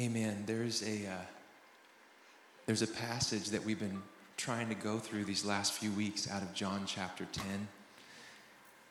[0.00, 0.44] Amen.
[0.46, 1.24] There's a uh,
[2.64, 4.02] there's a passage that we've been
[4.38, 7.68] trying to go through these last few weeks out of John chapter 10.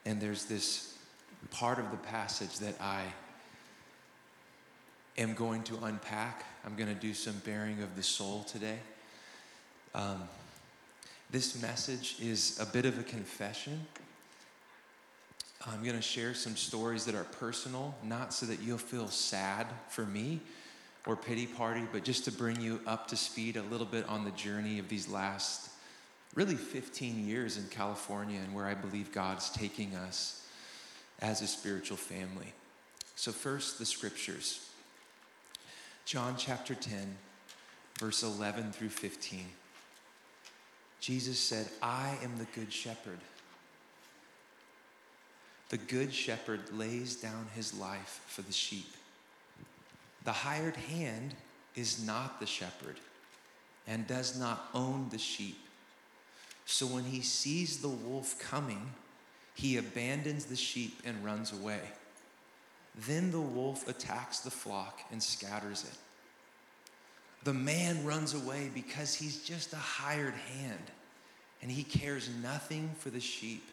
[0.06, 0.98] And there's this
[1.50, 3.04] part of the passage that I
[5.18, 6.46] am going to unpack.
[6.66, 8.78] I'm going to do some bearing of the soul today.
[9.96, 10.22] Um,
[11.32, 13.88] this message is a bit of a confession.
[15.66, 19.66] I'm going to share some stories that are personal, not so that you'll feel sad
[19.90, 20.42] for me
[21.06, 24.24] or pity party, but just to bring you up to speed a little bit on
[24.24, 25.70] the journey of these last
[26.36, 30.48] really 15 years in California and where I believe God's taking us
[31.20, 32.54] as a spiritual family.
[33.16, 34.68] So, first, the scriptures
[36.06, 37.16] John chapter 10,
[38.00, 39.46] verse 11 through 15.
[41.00, 43.20] Jesus said, I am the good shepherd.
[45.70, 48.92] The good shepherd lays down his life for the sheep.
[50.24, 51.34] The hired hand
[51.76, 52.98] is not the shepherd
[53.88, 55.58] and does not own the sheep.
[56.66, 58.92] So when he sees the wolf coming,
[59.56, 61.82] he abandons the sheep and runs away.
[63.08, 65.98] Then the wolf attacks the flock and scatters it.
[67.44, 70.92] The man runs away because he's just a hired hand
[71.62, 73.64] and he cares nothing for the sheep.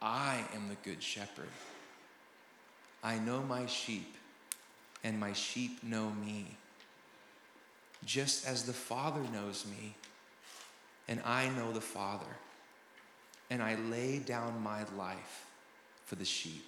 [0.00, 1.48] I am the good shepherd.
[3.04, 4.16] I know my sheep
[5.04, 6.46] and my sheep know me.
[8.04, 9.94] Just as the Father knows me,
[11.08, 12.36] and I know the Father,
[13.50, 15.46] and I lay down my life
[16.06, 16.64] for the sheep.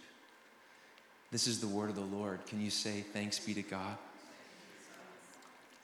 [1.33, 2.47] This is the word of the Lord.
[2.47, 3.97] Can you say, Thanks be to God?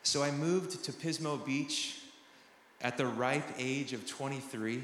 [0.02, 1.98] So I moved to Pismo Beach
[2.80, 4.82] at the ripe age of 23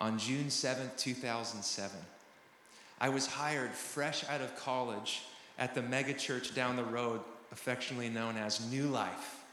[0.00, 1.98] on June 7, 2007.
[3.00, 5.22] I was hired fresh out of college
[5.58, 7.20] at the megachurch down the road,
[7.52, 9.44] affectionately known as New Life.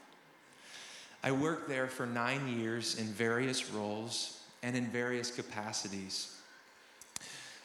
[1.22, 6.36] I worked there for nine years in various roles and in various capacities.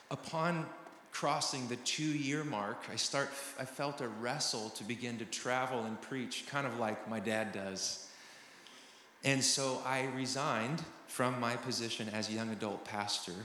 [0.09, 0.65] Upon
[1.11, 3.29] crossing the two year mark, I, start,
[3.59, 7.51] I felt a wrestle to begin to travel and preach, kind of like my dad
[7.51, 8.07] does.
[9.23, 13.35] And so I resigned from my position as young adult pastor.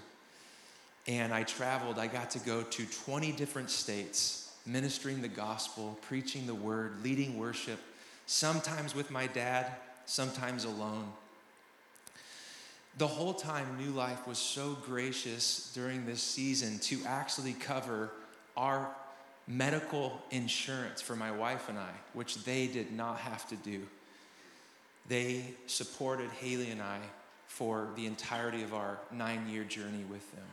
[1.06, 6.46] And I traveled, I got to go to 20 different states ministering the gospel, preaching
[6.46, 7.78] the word, leading worship,
[8.26, 9.70] sometimes with my dad,
[10.06, 11.06] sometimes alone.
[12.98, 18.10] The whole time, New Life was so gracious during this season to actually cover
[18.56, 18.88] our
[19.46, 23.82] medical insurance for my wife and I, which they did not have to do.
[25.08, 26.98] They supported Haley and I
[27.46, 30.44] for the entirety of our nine year journey with them.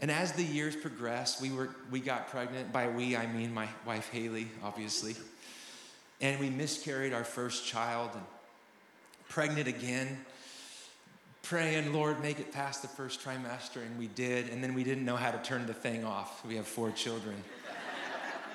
[0.00, 2.72] And as the years progressed, we, were, we got pregnant.
[2.72, 5.14] By we, I mean my wife Haley, obviously.
[6.22, 8.24] And we miscarried our first child and
[9.28, 10.24] pregnant again,
[11.42, 13.82] praying, Lord, make it past the first trimester.
[13.82, 14.48] And we did.
[14.48, 16.44] And then we didn't know how to turn the thing off.
[16.46, 17.36] We have four children.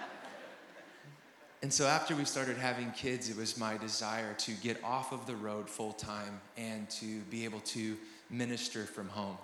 [1.62, 5.28] and so after we started having kids, it was my desire to get off of
[5.28, 7.98] the road full time and to be able to
[8.32, 9.38] minister from home.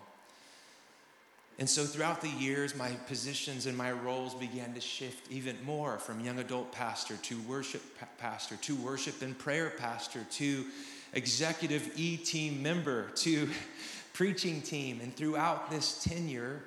[1.61, 5.99] And so throughout the years, my positions and my roles began to shift even more
[5.99, 7.83] from young adult pastor to worship
[8.17, 10.65] pastor to worship and prayer pastor to
[11.13, 13.47] executive E team member to
[14.13, 15.01] preaching team.
[15.03, 16.63] And throughout this tenure,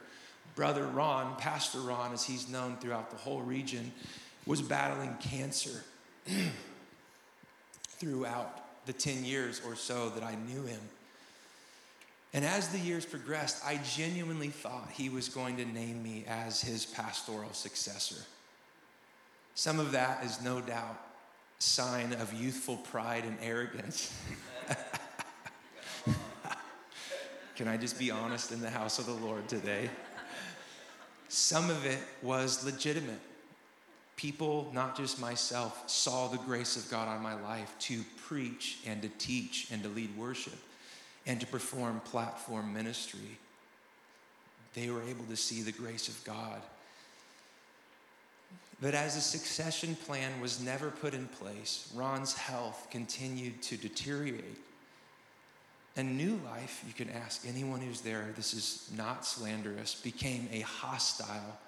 [0.54, 3.91] Brother Ron, Pastor Ron, as he's known throughout the whole region,
[4.47, 5.83] was battling cancer
[7.99, 10.78] throughout the 10 years or so that I knew him.
[12.34, 16.61] And as the years progressed, I genuinely thought he was going to name me as
[16.61, 18.21] his pastoral successor.
[19.55, 21.00] Some of that is no doubt
[21.61, 24.12] sign of youthful pride and arrogance.
[27.55, 29.89] Can I just be honest in the house of the Lord today?
[31.28, 33.21] Some of it was legitimate.
[34.16, 39.01] People, not just myself, saw the grace of God on my life to preach and
[39.03, 40.59] to teach and to lead worship
[41.26, 43.38] and to perform platform ministry.
[44.74, 46.60] They were able to see the grace of God.
[48.80, 54.59] But as a succession plan was never put in place, Ron's health continued to deteriorate.
[55.97, 60.60] And New Life, you can ask anyone who's there, this is not slanderous, became a
[60.60, 61.59] hostile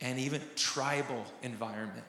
[0.00, 2.04] and even tribal environment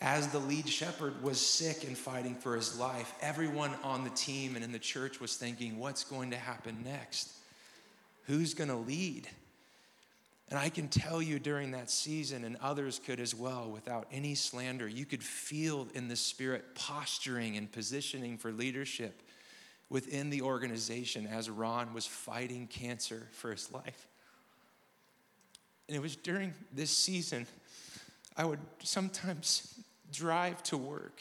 [0.00, 4.54] as the lead shepherd was sick and fighting for his life, everyone on the team
[4.54, 7.32] and in the church was thinking, what's going to happen next?
[8.24, 9.26] Who's going to lead?
[10.48, 14.36] And I can tell you during that season, and others could as well, without any
[14.36, 19.22] slander, you could feel in the spirit posturing and positioning for leadership
[19.88, 24.06] within the organization as Ron was fighting cancer for his life.
[25.88, 27.46] And it was during this season,
[28.36, 29.80] I would sometimes
[30.16, 31.20] drive to work.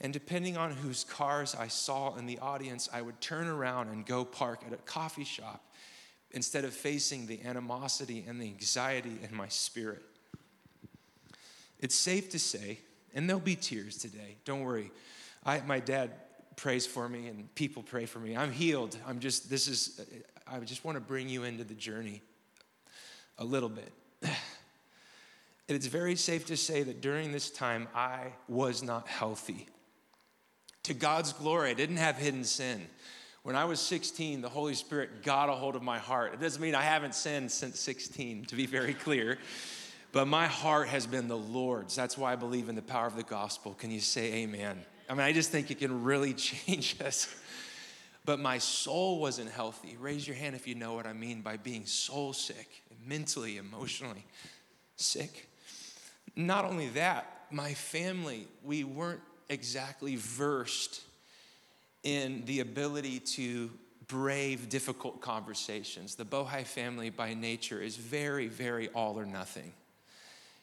[0.00, 4.06] And depending on whose cars I saw in the audience, I would turn around and
[4.06, 5.64] go park at a coffee shop
[6.30, 10.02] instead of facing the animosity and the anxiety in my spirit.
[11.80, 12.78] It's safe to say,
[13.14, 14.90] and there'll be tears today, don't worry.
[15.44, 16.10] I, my dad
[16.56, 18.36] prays for me and people pray for me.
[18.36, 18.96] I'm healed.
[19.06, 20.00] I'm just, this is,
[20.46, 22.20] I just want to bring you into the journey
[23.38, 23.92] a little bit.
[25.76, 29.68] It's very safe to say that during this time, I was not healthy.
[30.84, 32.86] To God's glory, I didn't have hidden sin.
[33.42, 36.34] When I was 16, the Holy Spirit got a hold of my heart.
[36.34, 39.38] It doesn't mean I haven't sinned since 16, to be very clear,
[40.12, 41.94] but my heart has been the Lord's.
[41.94, 43.74] That's why I believe in the power of the gospel.
[43.74, 44.84] Can you say amen?
[45.08, 47.34] I mean, I just think it can really change us.
[48.24, 49.96] But my soul wasn't healthy.
[49.98, 54.26] Raise your hand if you know what I mean by being soul sick, mentally, emotionally
[54.96, 55.47] sick.
[56.38, 61.02] Not only that, my family, we weren't exactly versed
[62.04, 63.68] in the ability to
[64.06, 66.14] brave difficult conversations.
[66.14, 69.72] The Bohi family, by nature, is very, very all or nothing.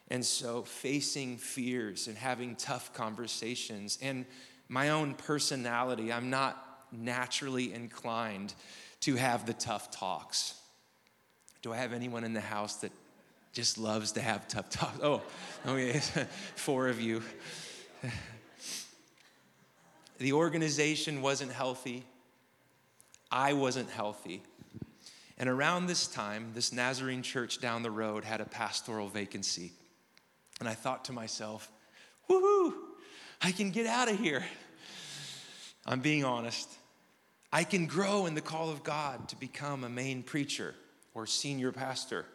[0.10, 4.26] And so, facing fears and having tough conversations, and
[4.70, 8.54] my own personality, I'm not naturally inclined
[9.02, 10.54] to have the tough talks.
[11.62, 12.94] Do I have anyone in the house that
[13.56, 15.00] just loves to have tough talks?
[15.02, 15.24] Oh,
[15.66, 16.00] oh okay,
[16.56, 17.24] four of you.
[20.18, 22.06] The organization wasn't healthy.
[23.30, 24.44] I wasn't healthy.
[25.38, 29.74] And around this time, this Nazarene church down the road had a pastoral vacancy.
[30.62, 31.70] And I thought to myself,
[32.30, 32.72] woohoo,
[33.42, 34.46] I can get out of here.
[35.86, 36.70] I'm being honest.
[37.52, 40.76] I can grow in the call of God to become a main preacher
[41.14, 42.26] or senior pastor.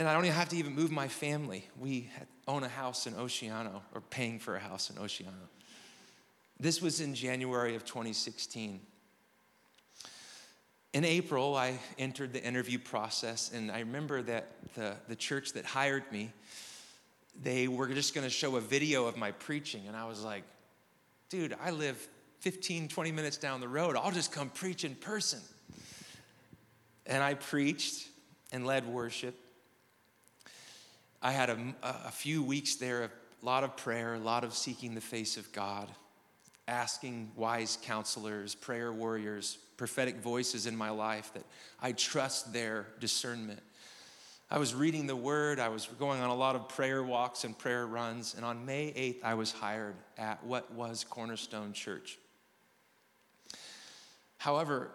[0.00, 1.68] And I don't even have to even move my family.
[1.78, 2.08] We
[2.48, 5.50] own a house in Oceano or paying for a house in Oceano.
[6.58, 8.80] This was in January of 2016.
[10.94, 15.66] In April, I entered the interview process, and I remember that the, the church that
[15.66, 16.32] hired me,
[17.42, 19.82] they were just going to show a video of my preaching.
[19.86, 20.44] And I was like,
[21.28, 22.08] dude, I live
[22.38, 23.96] 15, 20 minutes down the road.
[23.96, 25.40] I'll just come preach in person.
[27.04, 28.08] And I preached
[28.50, 29.36] and led worship.
[31.22, 33.10] I had a, a few weeks there, a
[33.44, 35.88] lot of prayer, a lot of seeking the face of God,
[36.66, 41.44] asking wise counselors, prayer warriors, prophetic voices in my life that
[41.80, 43.60] I trust their discernment.
[44.50, 47.56] I was reading the word, I was going on a lot of prayer walks and
[47.56, 52.18] prayer runs, and on May 8th, I was hired at what was Cornerstone Church.
[54.38, 54.90] However,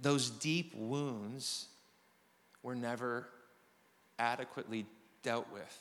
[0.00, 1.66] those deep wounds
[2.62, 3.28] were never
[4.18, 4.86] adequately
[5.22, 5.80] dealt with.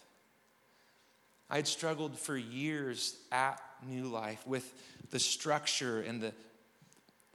[1.49, 4.71] I had struggled for years at New Life with
[5.11, 6.33] the structure and the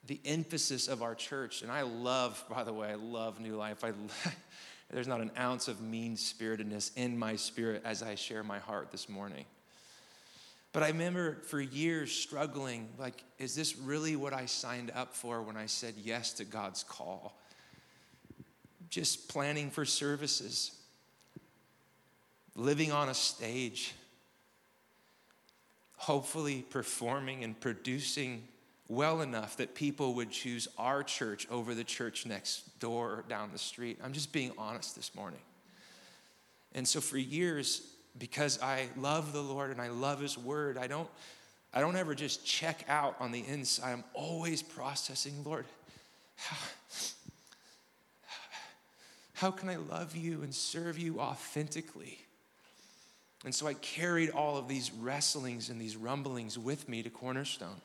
[0.06, 1.62] the emphasis of our church.
[1.62, 3.84] And I love, by the way, I love New Life.
[3.84, 3.92] I,
[4.90, 8.90] there's not an ounce of mean spiritedness in my spirit as I share my heart
[8.90, 9.44] this morning.
[10.72, 15.42] But I remember for years struggling like, is this really what I signed up for
[15.42, 17.38] when I said yes to God's call?
[18.88, 20.72] Just planning for services,
[22.54, 23.94] living on a stage,
[25.96, 28.46] hopefully performing and producing
[28.88, 33.50] well enough that people would choose our church over the church next door or down
[33.52, 33.98] the street.
[34.04, 35.40] I'm just being honest this morning.
[36.74, 37.86] And so for years,
[38.18, 41.08] because I love the Lord and I love His Word, I don't,
[41.72, 43.92] I don't ever just check out on the inside.
[43.92, 45.64] I'm always processing, Lord,
[46.36, 46.56] how,
[49.34, 52.18] how can I love you and serve you authentically?
[53.44, 57.80] And so I carried all of these wrestlings and these rumblings with me to Cornerstone.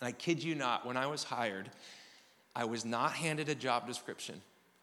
[0.00, 1.70] And I kid you not, when I was hired,
[2.54, 4.40] I was not handed a job description.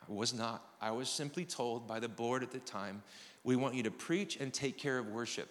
[0.07, 0.63] I was not.
[0.81, 3.03] I was simply told by the board at the time,
[3.43, 5.49] we want you to preach and take care of worship.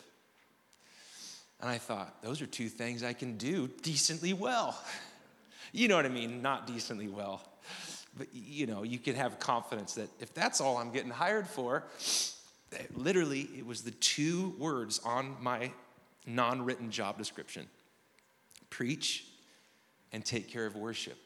[1.61, 4.79] And I thought, those are two things I can do decently well.
[5.73, 6.41] You know what I mean?
[6.41, 7.43] Not decently well.
[8.17, 11.83] But you know, you can have confidence that if that's all I'm getting hired for,
[12.95, 15.71] literally, it was the two words on my
[16.27, 17.67] non written job description
[18.71, 19.27] preach
[20.13, 21.17] and take care of worship.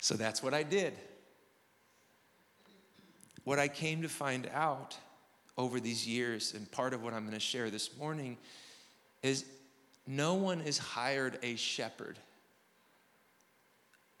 [0.00, 0.94] So that's what I did.
[3.44, 4.96] What I came to find out
[5.58, 8.36] over these years, and part of what I'm going to share this morning,
[9.22, 9.44] is
[10.06, 12.18] no one is hired a shepherd.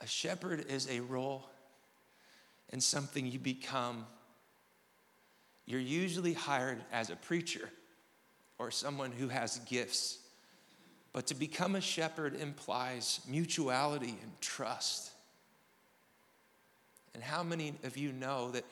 [0.00, 1.48] A shepherd is a role
[2.70, 4.06] and something you become.
[5.66, 7.68] You're usually hired as a preacher
[8.58, 10.18] or someone who has gifts.
[11.12, 15.10] But to become a shepherd implies mutuality and trust.
[17.14, 18.64] And how many of you know that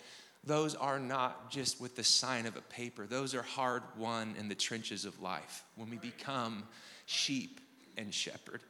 [0.45, 3.07] those are not just with the sign of a paper?
[3.07, 6.65] Those are hard won in the trenches of life when we become
[7.07, 7.61] sheep
[7.97, 8.61] and shepherd.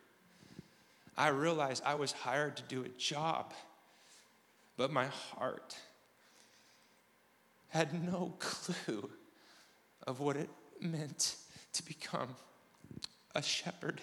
[1.17, 3.53] I realized I was hired to do a job,
[4.77, 5.77] but my heart
[7.75, 9.11] had no clue
[10.07, 10.49] of what it
[10.81, 11.35] meant
[11.73, 12.29] to become
[13.35, 14.01] a shepherd.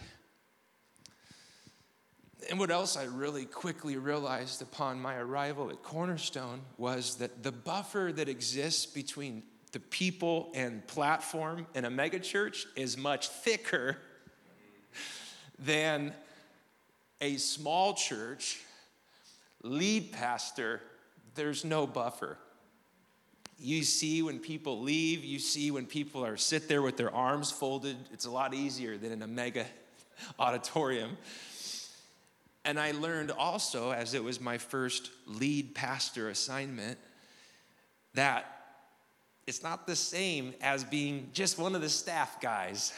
[2.50, 7.54] And what else I really quickly realized upon my arrival at Cornerstone was that the
[7.54, 13.96] buffer that exists between the people and platform in a megachurch is much thicker
[15.58, 16.14] than
[17.22, 18.60] a small church
[19.64, 20.82] lead pastor.
[21.36, 22.38] There's no buffer.
[23.64, 27.52] You see when people leave, you see when people are sit there with their arms
[27.52, 27.96] folded.
[28.12, 29.68] It's a lot easier than in a mega
[30.40, 31.16] auditorium.
[32.66, 36.98] And I learned also, as it was my first lead pastor assignment,
[38.16, 38.46] that
[39.46, 42.94] it's not the same as being just one of the staff guys.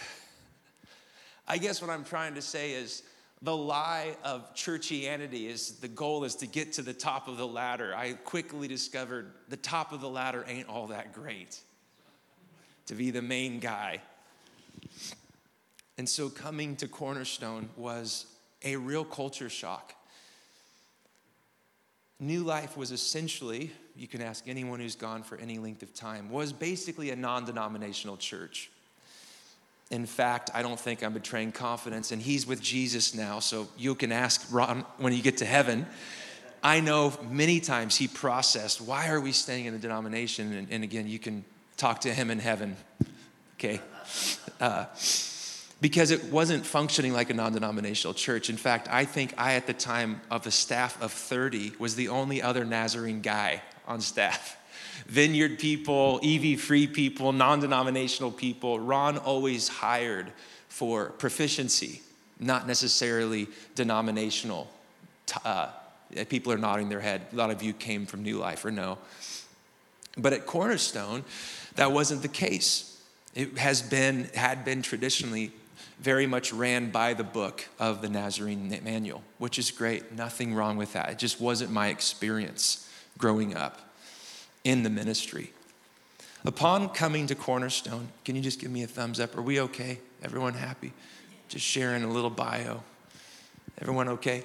[1.47, 3.03] I guess what I'm trying to say is
[3.43, 7.45] the lie of churchianity is the goal is to get to the top of the
[7.45, 7.93] ladder.
[7.93, 11.59] I quickly discovered the top of the ladder ain't all that great
[12.85, 14.01] to be the main guy.
[15.97, 18.27] And so coming to Cornerstone was
[18.63, 19.93] a real culture shock.
[22.19, 26.29] New Life was essentially, you can ask anyone who's gone for any length of time,
[26.29, 28.71] was basically a non denominational church.
[29.93, 33.93] In fact, I don't think I'm betraying confidence, and he's with Jesus now, so you
[33.93, 35.85] can ask Ron when you get to heaven.
[36.63, 40.51] I know many times he processed, why are we staying in the denomination?
[40.51, 41.45] And, and again, you can
[41.77, 42.75] talk to him in heaven,
[43.59, 43.81] okay?
[44.59, 44.85] Uh,
[45.79, 48.49] because it wasn't functioning like a non denominational church.
[48.49, 52.09] In fact, I think I, at the time of a staff of 30, was the
[52.09, 54.57] only other Nazarene guy on staff
[55.07, 58.79] vineyard people, EV free people, non denominational people.
[58.79, 60.31] Ron always hired
[60.69, 62.01] for proficiency,
[62.39, 64.69] not necessarily denominational.
[65.43, 65.69] Uh,
[66.29, 67.21] people are nodding their head.
[67.31, 68.97] A lot of you came from New Life or no.
[70.17, 71.23] But at Cornerstone,
[71.75, 73.01] that wasn't the case.
[73.33, 75.51] It has been, had been traditionally
[75.99, 80.11] very much ran by the book of the Nazarene Manual, which is great.
[80.11, 81.09] Nothing wrong with that.
[81.09, 83.82] It just wasn't my experience growing up
[84.63, 85.51] in the ministry.
[86.45, 89.37] Upon coming to Cornerstone, can you just give me a thumbs up?
[89.37, 89.99] Are we okay?
[90.21, 90.91] Everyone happy?
[91.47, 92.83] Just sharing a little bio.
[93.79, 94.43] Everyone okay?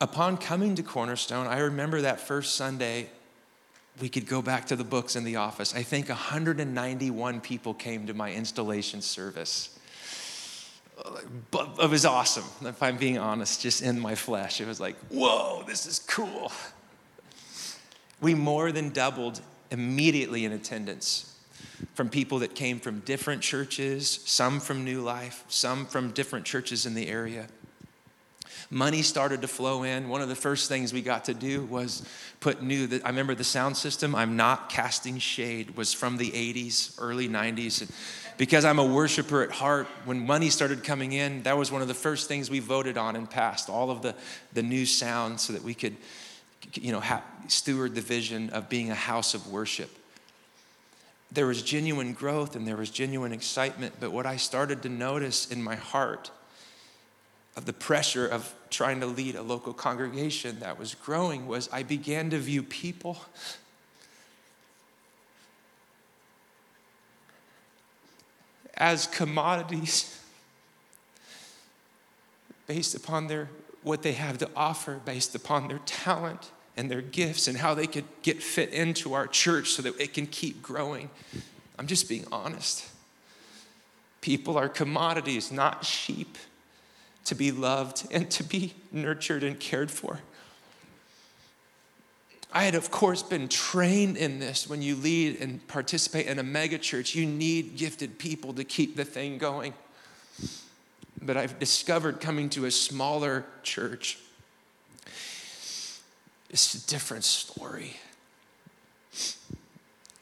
[0.00, 3.10] Upon coming to Cornerstone, I remember that first Sunday,
[4.00, 5.74] we could go back to the books in the office.
[5.74, 9.78] I think 191 people came to my installation service.
[11.82, 14.60] It was awesome, if I'm being honest, just in my flesh.
[14.60, 16.52] It was like, whoa, this is cool.
[18.20, 19.40] We more than doubled
[19.70, 21.38] immediately in attendance
[21.94, 26.86] from people that came from different churches, some from New Life, some from different churches
[26.86, 27.46] in the area.
[28.72, 30.08] Money started to flow in.
[30.08, 32.06] One of the first things we got to do was
[32.38, 32.88] put new.
[33.04, 34.14] I remember the sound system.
[34.14, 35.76] I'm not casting shade.
[35.76, 37.90] Was from the 80s, early 90s
[38.40, 41.88] because I'm a worshiper at heart, when money started coming in, that was one of
[41.88, 44.14] the first things we voted on and passed all of the,
[44.54, 45.94] the new sound so that we could,
[46.72, 49.90] you know, ha- steward the vision of being a house of worship.
[51.30, 55.52] There was genuine growth and there was genuine excitement, but what I started to notice
[55.52, 56.30] in my heart
[57.58, 61.82] of the pressure of trying to lead a local congregation that was growing was I
[61.82, 63.18] began to view people
[68.80, 70.18] as commodities
[72.66, 73.50] based upon their
[73.82, 77.86] what they have to offer based upon their talent and their gifts and how they
[77.86, 81.08] could get fit into our church so that it can keep growing.
[81.78, 82.86] I'm just being honest.
[84.20, 86.36] People are commodities, not sheep,
[87.24, 90.20] to be loved and to be nurtured and cared for.
[92.52, 94.68] I had, of course, been trained in this.
[94.68, 99.04] When you lead and participate in a megachurch, you need gifted people to keep the
[99.04, 99.72] thing going.
[101.22, 104.18] but I've discovered coming to a smaller church,
[106.48, 107.96] it's a different story.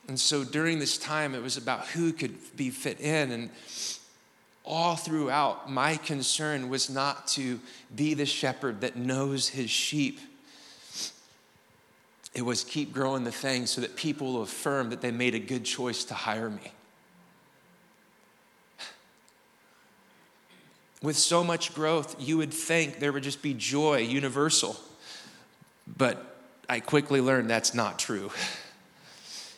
[0.09, 3.31] And so during this time, it was about who could be fit in.
[3.31, 3.51] And
[4.65, 7.61] all throughout, my concern was not to
[7.95, 10.19] be the shepherd that knows his sheep.
[12.39, 15.41] It was keep growing the thing so that people will affirm that they made a
[15.41, 16.71] good choice to hire me.
[21.03, 24.77] With so much growth, you would think there would just be joy universal.
[25.97, 26.37] But
[26.69, 28.31] I quickly learned that's not true.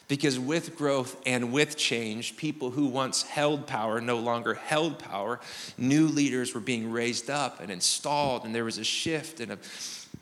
[0.09, 5.39] Because with growth and with change, people who once held power no longer held power.
[5.77, 9.39] New leaders were being raised up and installed, and there was a shift.
[9.41, 9.59] And, a,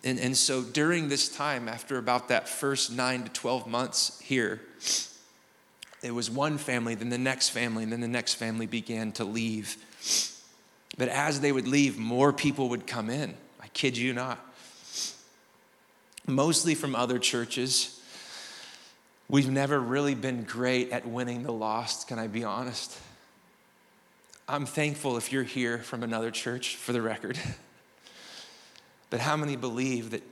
[0.05, 4.61] and, and so during this time, after about that first nine to 12 months here,
[6.02, 9.25] it was one family, then the next family, and then the next family began to
[9.25, 9.76] leave.
[10.97, 13.35] But as they would leave, more people would come in.
[13.61, 14.38] I kid you not.
[16.26, 17.99] Mostly from other churches
[19.31, 22.99] We've never really been great at winning the lost, can I be honest?
[24.49, 27.38] I'm thankful if you're here from another church, for the record.
[29.11, 30.23] But how many believe that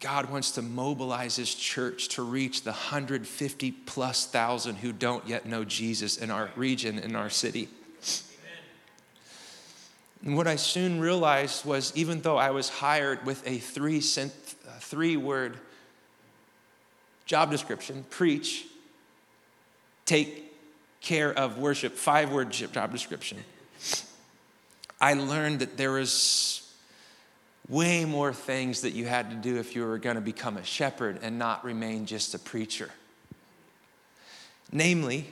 [0.00, 5.46] God wants to mobilize his church to reach the 150 plus thousand who don't yet
[5.46, 7.68] know Jesus in our region, in our city?
[10.24, 14.32] And what I soon realized was even though I was hired with a three, cent,
[14.80, 15.56] three word
[17.24, 18.66] job description preach,
[20.06, 20.52] take
[21.00, 23.38] care of worship, five word job description.
[25.00, 26.67] I learned that there was
[27.68, 30.64] way more things that you had to do if you were going to become a
[30.64, 32.90] shepherd and not remain just a preacher.
[34.72, 35.26] Namely,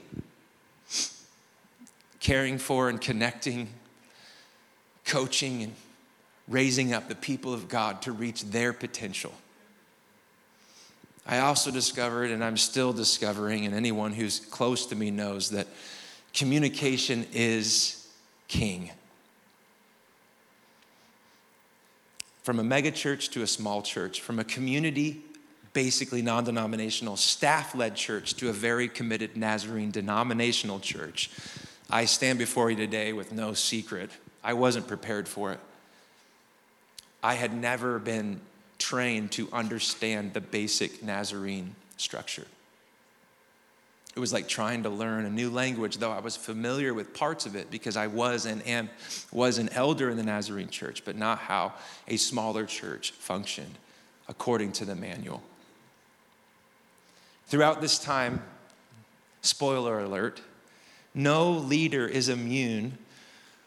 [2.19, 3.69] caring for and connecting,
[5.05, 5.73] coaching, and
[6.47, 9.33] raising up the people of God to reach their potential.
[11.25, 15.67] I also discovered, and I'm still discovering, and anyone who's close to me knows that
[16.33, 18.07] communication is
[18.47, 18.91] king.
[22.47, 25.21] From a megachurch to a small church, from a community,
[25.73, 31.29] basically non denominational, staff led church to a very committed Nazarene denominational church,
[31.89, 34.11] I stand before you today with no secret.
[34.45, 35.59] I wasn't prepared for it.
[37.21, 38.39] I had never been
[38.79, 42.47] trained to understand the basic Nazarene structure.
[44.17, 47.45] It was like trying to learn a new language, though I was familiar with parts
[47.45, 48.89] of it because I was and am,
[49.31, 51.73] was an elder in the Nazarene church, but not how
[52.07, 53.75] a smaller church functioned
[54.27, 55.43] according to the manual.
[57.45, 58.41] Throughout this time,
[59.43, 60.41] spoiler alert,
[61.13, 62.97] no leader is immune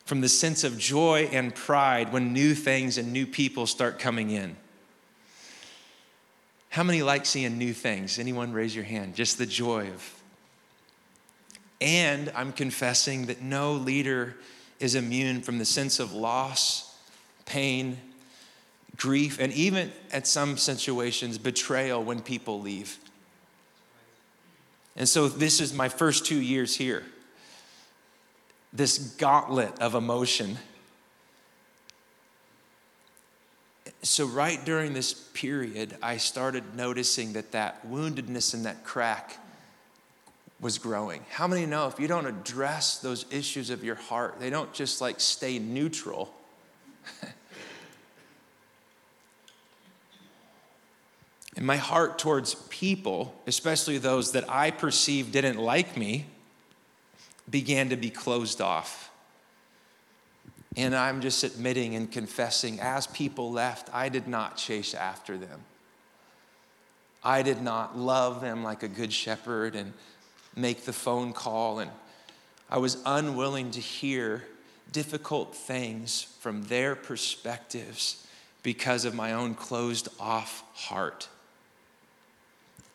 [0.04, 4.30] from the sense of joy and pride when new things and new people start coming
[4.30, 4.56] in.
[6.70, 8.18] How many like seeing new things?
[8.18, 9.14] Anyone raise your hand?
[9.14, 10.19] Just the joy of.
[11.80, 14.36] And I'm confessing that no leader
[14.78, 16.94] is immune from the sense of loss,
[17.46, 17.98] pain,
[18.96, 22.98] grief, and even at some situations, betrayal when people leave.
[24.96, 27.02] And so this is my first two years here.
[28.72, 30.58] This gauntlet of emotion
[34.02, 39.36] so right during this period i started noticing that that woundedness and that crack
[40.60, 41.24] was growing.
[41.30, 45.00] How many know if you don't address those issues of your heart they don't just
[45.00, 46.34] like stay neutral?
[51.56, 56.26] And my heart towards people especially those that i perceived didn't like me
[57.50, 59.10] began to be closed off.
[60.76, 65.60] And I'm just admitting and confessing, as people left, I did not chase after them.
[67.22, 69.92] I did not love them like a good shepherd and
[70.56, 71.78] make the phone call.
[71.78, 71.90] And
[72.68, 74.44] I was unwilling to hear
[74.92, 78.26] difficult things from their perspectives
[78.62, 81.28] because of my own closed off heart.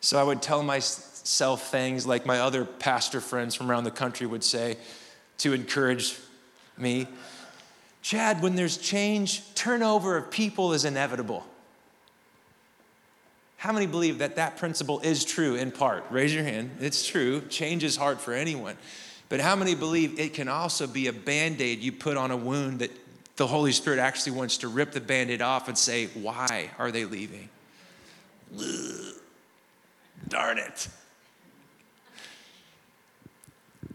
[0.02, 4.28] So I would tell myself things like my other pastor friends from around the country
[4.28, 4.78] would say
[5.40, 6.16] to encourage
[6.78, 7.08] me.
[8.04, 11.44] Chad, when there's change, turnover of people is inevitable.
[13.66, 16.06] How many believe that that principle is true in part?
[16.12, 16.78] Raise your hand.
[16.82, 17.42] It's true.
[17.50, 18.78] Change is hard for anyone.
[19.28, 22.38] But how many believe it can also be a band aid you put on a
[22.38, 22.92] wound that
[23.38, 26.92] the Holy Spirit actually wants to rip the band aid off and say, why are
[26.92, 27.50] they leaving?
[28.56, 29.16] Ugh,
[30.28, 30.88] darn it.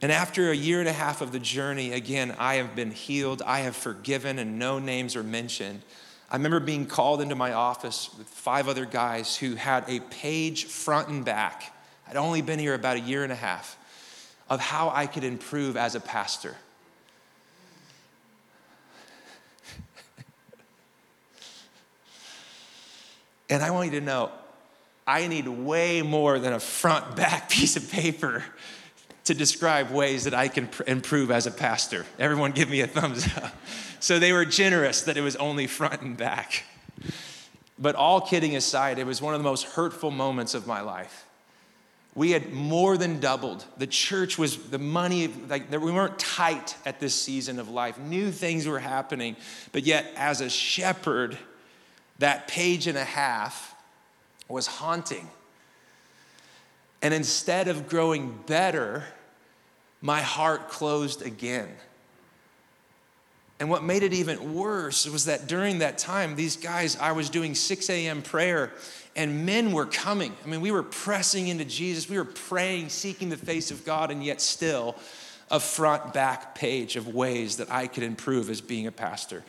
[0.02, 3.40] And after a year and a half of the journey, again, I have been healed,
[3.46, 5.82] I have forgiven, and no names are mentioned.
[6.30, 10.66] I remember being called into my office with five other guys who had a page
[10.66, 11.74] front and back.
[12.08, 13.76] I'd only been here about a year and a half
[14.48, 16.54] of how I could improve as a pastor.
[23.50, 24.30] and I want you to know,
[25.06, 28.44] I need way more than a front back piece of paper
[29.24, 32.06] to describe ways that I can pr- improve as a pastor.
[32.18, 33.54] Everyone give me a thumbs up.
[34.02, 36.64] So they were generous that it was only front and back.
[37.78, 41.26] But all kidding aside, it was one of the most hurtful moments of my life.
[42.14, 43.64] We had more than doubled.
[43.76, 47.98] The church was the money, like we weren't tight at this season of life.
[47.98, 49.36] New things were happening.
[49.72, 51.38] But yet, as a shepherd,
[52.18, 53.74] that page and a half
[54.48, 55.28] was haunting.
[57.02, 59.04] And instead of growing better,
[60.02, 61.68] my heart closed again.
[63.58, 67.28] And what made it even worse was that during that time, these guys, I was
[67.28, 68.22] doing 6 a.m.
[68.22, 68.72] prayer,
[69.14, 70.34] and men were coming.
[70.42, 74.10] I mean, we were pressing into Jesus, we were praying, seeking the face of God,
[74.10, 74.96] and yet still
[75.50, 79.44] a front back page of ways that I could improve as being a pastor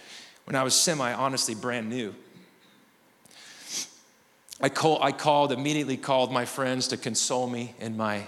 [0.45, 2.13] when I was semi honestly brand new.
[4.61, 8.27] I, call, I called, immediately called my friends to console me in my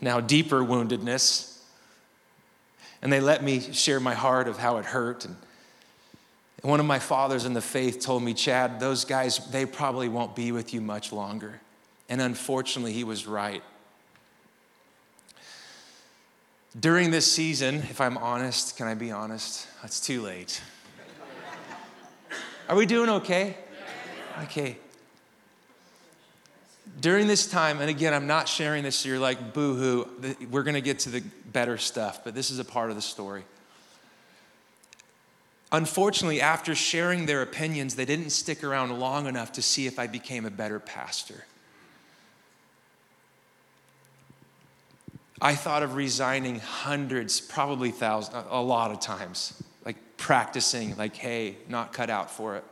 [0.00, 1.58] now deeper woundedness.
[3.02, 5.24] And they let me share my heart of how it hurt.
[5.24, 5.36] And
[6.62, 10.36] one of my fathers in the faith told me, Chad, those guys, they probably won't
[10.36, 11.60] be with you much longer.
[12.08, 13.62] And unfortunately, he was right.
[16.78, 19.66] During this season, if I'm honest, can I be honest?
[19.82, 20.62] It's too late.
[22.68, 23.56] Are we doing okay?
[24.44, 24.78] Okay
[27.00, 30.62] during this time, and again, I'm not sharing this so you're like, boo hoo, we're
[30.62, 33.44] gonna get to the better stuff, but this is a part of the story.
[35.72, 40.06] Unfortunately, after sharing their opinions, they didn't stick around long enough to see if I
[40.06, 41.46] became a better pastor.
[45.40, 51.56] I thought of resigning hundreds, probably thousands, a lot of times, like practicing, like, hey,
[51.68, 52.64] not cut out for it.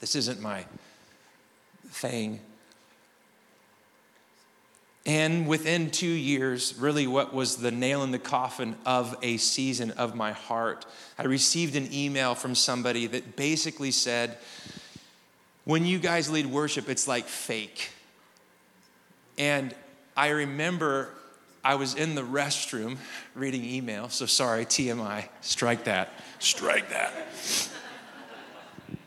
[0.00, 0.64] This isn't my
[1.90, 2.40] thing.
[5.08, 9.92] And within two years, really what was the nail in the coffin of a season
[9.92, 10.84] of my heart,
[11.18, 14.36] I received an email from somebody that basically said,
[15.64, 17.88] When you guys lead worship, it's like fake.
[19.38, 19.74] And
[20.14, 21.08] I remember
[21.64, 22.98] I was in the restroom
[23.34, 27.14] reading email, so sorry, TMI, strike that, strike that.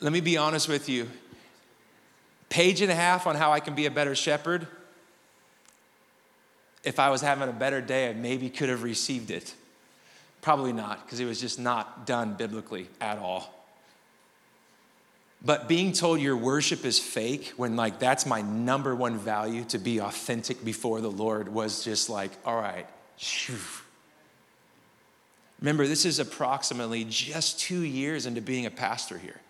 [0.00, 1.08] Let me be honest with you
[2.56, 4.66] page and a half on how I can be a better shepherd.
[6.84, 9.54] If I was having a better day, I maybe could have received it.
[10.40, 13.52] Probably not, because it was just not done biblically at all.
[15.44, 19.78] But being told your worship is fake when, like, that's my number one value to
[19.78, 22.86] be authentic before the Lord was just like, all right,
[23.18, 23.58] shoo.
[25.60, 29.42] Remember, this is approximately just two years into being a pastor here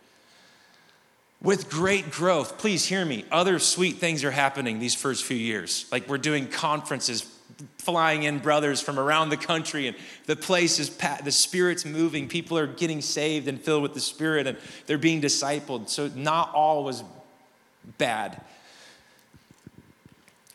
[1.42, 2.58] with great growth.
[2.58, 3.24] Please hear me.
[3.30, 5.86] Other sweet things are happening these first few years.
[5.92, 7.30] Like we're doing conferences,
[7.78, 9.96] flying in brothers from around the country, and
[10.26, 10.90] the place is,
[11.24, 12.28] the Spirit's moving.
[12.28, 15.88] People are getting saved and filled with the Spirit, and they're being discipled.
[15.88, 17.04] So, not all was
[17.98, 18.40] bad.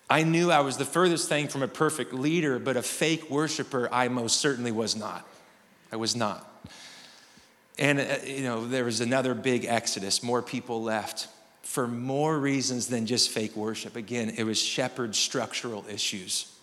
[0.09, 3.87] I knew I was the furthest thing from a perfect leader, but a fake worshiper,
[3.93, 5.25] I most certainly was not.
[5.89, 6.50] I was not.
[7.81, 10.21] And, uh, you know, there was another big exodus.
[10.21, 11.27] More people left
[11.63, 13.95] for more reasons than just fake worship.
[13.95, 16.53] Again, it was shepherd structural issues.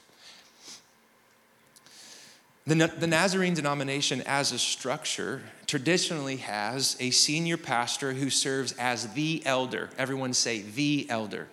[2.68, 9.12] The, the Nazarene denomination, as a structure, traditionally has a senior pastor who serves as
[9.14, 9.90] the elder.
[9.98, 11.48] Everyone say, the elder.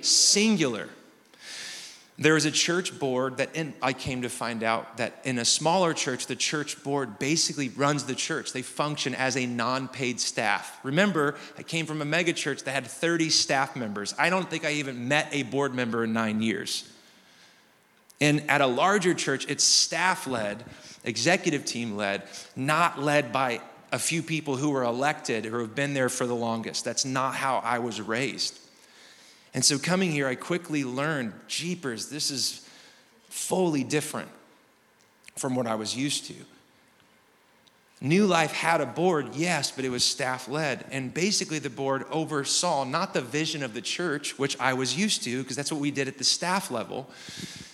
[0.00, 0.90] Singular.
[2.20, 5.44] There is a church board that in, I came to find out that in a
[5.44, 8.52] smaller church, the church board basically runs the church.
[8.52, 10.80] They function as a non paid staff.
[10.82, 14.16] Remember, I came from a mega church that had 30 staff members.
[14.18, 16.90] I don't think I even met a board member in nine years.
[18.20, 20.64] And at a larger church, it's staff led,
[21.04, 22.24] executive team led,
[22.56, 23.60] not led by
[23.92, 26.84] a few people who were elected or have been there for the longest.
[26.84, 28.58] That's not how I was raised.
[29.58, 32.64] And so coming here, I quickly learned, jeepers, this is
[33.28, 34.28] fully different
[35.34, 36.34] from what I was used to.
[38.00, 40.84] New Life had a board, yes, but it was staff led.
[40.92, 45.24] And basically, the board oversaw not the vision of the church, which I was used
[45.24, 47.10] to, because that's what we did at the staff level,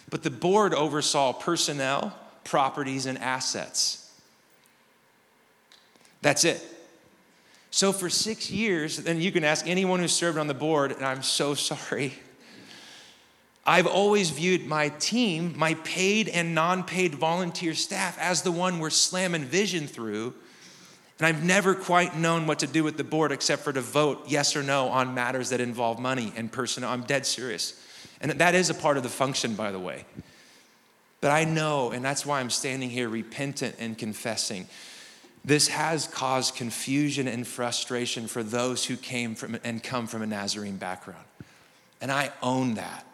[0.08, 4.10] but the board oversaw personnel, properties, and assets.
[6.22, 6.62] That's it.
[7.74, 11.04] So for six years, then you can ask anyone who served on the board, and
[11.04, 12.14] I'm so sorry.
[13.66, 18.78] I've always viewed my team, my paid and non paid volunteer staff, as the one
[18.78, 20.34] we're slamming vision through.
[21.18, 24.22] And I've never quite known what to do with the board except for to vote
[24.28, 26.90] yes or no on matters that involve money and personnel.
[26.90, 27.84] I'm dead serious.
[28.20, 30.04] And that is a part of the function, by the way.
[31.20, 34.68] But I know, and that's why I'm standing here repentant and confessing.
[35.44, 40.26] This has caused confusion and frustration for those who came from and come from a
[40.26, 41.24] Nazarene background.
[42.00, 43.06] And I own that.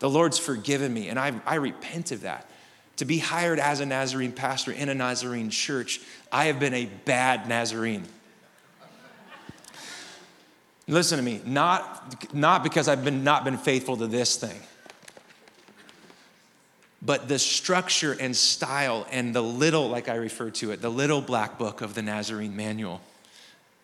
[0.00, 2.48] The Lord's forgiven me, and I, I repent of that.
[2.96, 6.00] To be hired as a Nazarene pastor in a Nazarene church,
[6.32, 8.04] I have been a bad Nazarene.
[10.88, 14.58] Listen to me, not, not because I've been, not been faithful to this thing,
[17.02, 21.20] but the structure and style and the little, like I refer to it, the little
[21.20, 23.00] black book of the Nazarene manual.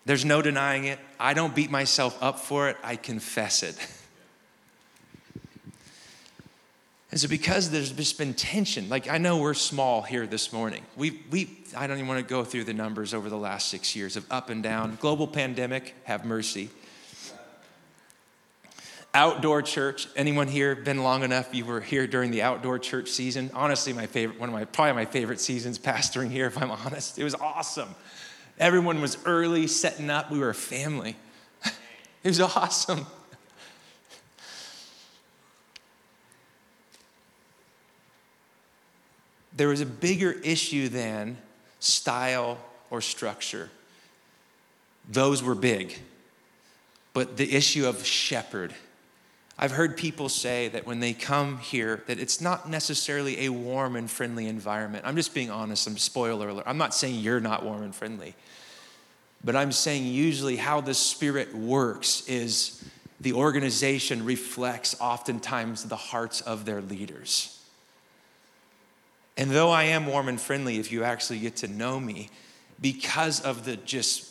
[0.05, 0.99] There's no denying it.
[1.19, 3.77] I don't beat myself up for it, I confess it.
[7.11, 10.83] And so, because there's just been tension, like I know we're small here this morning.
[10.97, 13.95] We, we, I don't even want to go through the numbers over the last six
[13.95, 14.97] years of up and down.
[14.99, 16.71] Global pandemic, have mercy.
[19.15, 20.07] Outdoor church.
[20.15, 21.53] Anyone here been long enough?
[21.53, 23.51] You were here during the outdoor church season.
[23.53, 27.19] Honestly, my favorite, one of my, probably my favorite seasons pastoring here, if I'm honest.
[27.19, 27.89] It was awesome.
[28.59, 30.31] Everyone was early, setting up.
[30.31, 31.15] We were a family.
[31.65, 31.73] it
[32.23, 33.05] was awesome.
[39.55, 41.37] there was a bigger issue than
[41.79, 42.57] style
[42.89, 43.69] or structure.
[45.09, 45.99] Those were big.
[47.13, 48.73] But the issue of shepherd.
[49.63, 53.95] I've heard people say that when they come here that it's not necessarily a warm
[53.95, 55.05] and friendly environment.
[55.07, 56.65] I'm just being honest, I'm spoiler alert.
[56.67, 58.35] I'm not saying you're not warm and friendly.
[59.41, 62.83] But I'm saying usually how the spirit works is
[63.21, 67.57] the organization reflects oftentimes the hearts of their leaders.
[69.37, 72.29] And though I am warm and friendly, if you actually get to know me,
[72.81, 74.29] because of the just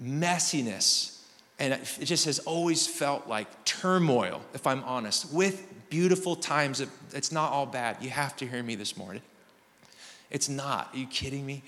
[0.00, 1.11] messiness,
[1.58, 6.84] and it just has always felt like turmoil, if I'm honest, with beautiful times.
[7.12, 7.98] It's not all bad.
[8.00, 9.22] You have to hear me this morning.
[10.30, 10.90] It's not.
[10.94, 11.62] Are you kidding me?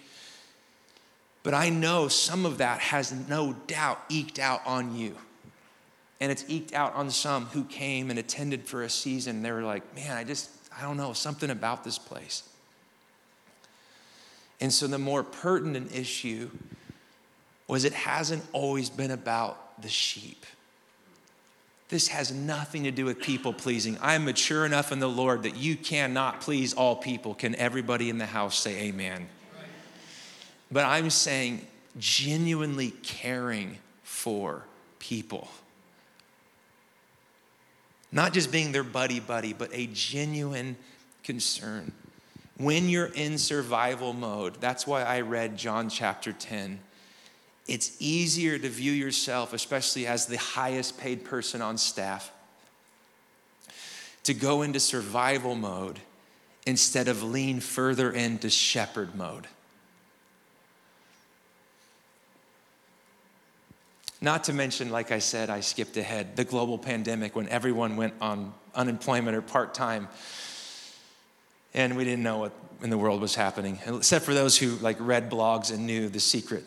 [1.43, 5.15] But I know some of that has no doubt eked out on you.
[6.21, 9.43] And it's eked out on some who came and attended for a season.
[9.43, 12.49] They were like, man, I just, I don't know, something about this place.
[14.61, 16.51] And so the more pertinent issue
[17.69, 20.45] was it hasn't always been about the sheep.
[21.89, 23.99] This has nothing to do with people pleasing.
[24.01, 27.35] I am mature enough in the Lord that you cannot please all people.
[27.35, 29.29] Can everybody in the house say amen?
[30.73, 31.67] But I'm saying
[31.99, 34.65] genuinely caring for
[34.99, 35.49] people.
[38.11, 40.77] Not just being their buddy buddy, but a genuine
[41.23, 41.93] concern.
[42.57, 46.79] When you're in survival mode, that's why I read John chapter 10.
[47.67, 52.31] It's easier to view yourself, especially as the highest paid person on staff,
[54.25, 55.99] to go into survival mode
[56.67, 59.47] instead of lean further into shepherd mode.
[64.21, 68.15] Not to mention, like I said, I skipped ahead, the global pandemic when everyone went
[68.23, 70.09] on unemployment or part time.
[71.75, 74.97] And we didn't know what in the world was happening, except for those who like
[74.99, 76.65] read blogs and knew the secret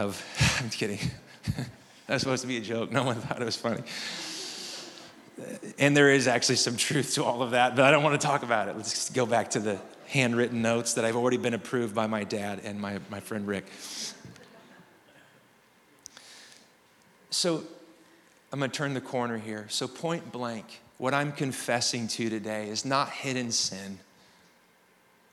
[0.00, 0.22] of,
[0.60, 0.98] I'm kidding.
[1.56, 2.90] that was supposed to be a joke.
[2.90, 3.82] No one thought it was funny.
[5.78, 8.26] And there is actually some truth to all of that, but I don't want to
[8.26, 8.76] talk about it.
[8.76, 12.60] Let's go back to the handwritten notes that I've already been approved by my dad
[12.64, 13.66] and my, my friend Rick.
[17.30, 17.62] So
[18.52, 19.66] I'm going to turn the corner here.
[19.68, 23.98] So, point blank, what I'm confessing to today is not hidden sin,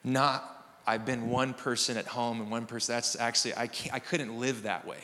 [0.03, 0.56] not
[0.87, 2.95] I've been one person at home and one person.
[2.95, 4.99] That's actually, I, I couldn't live that way.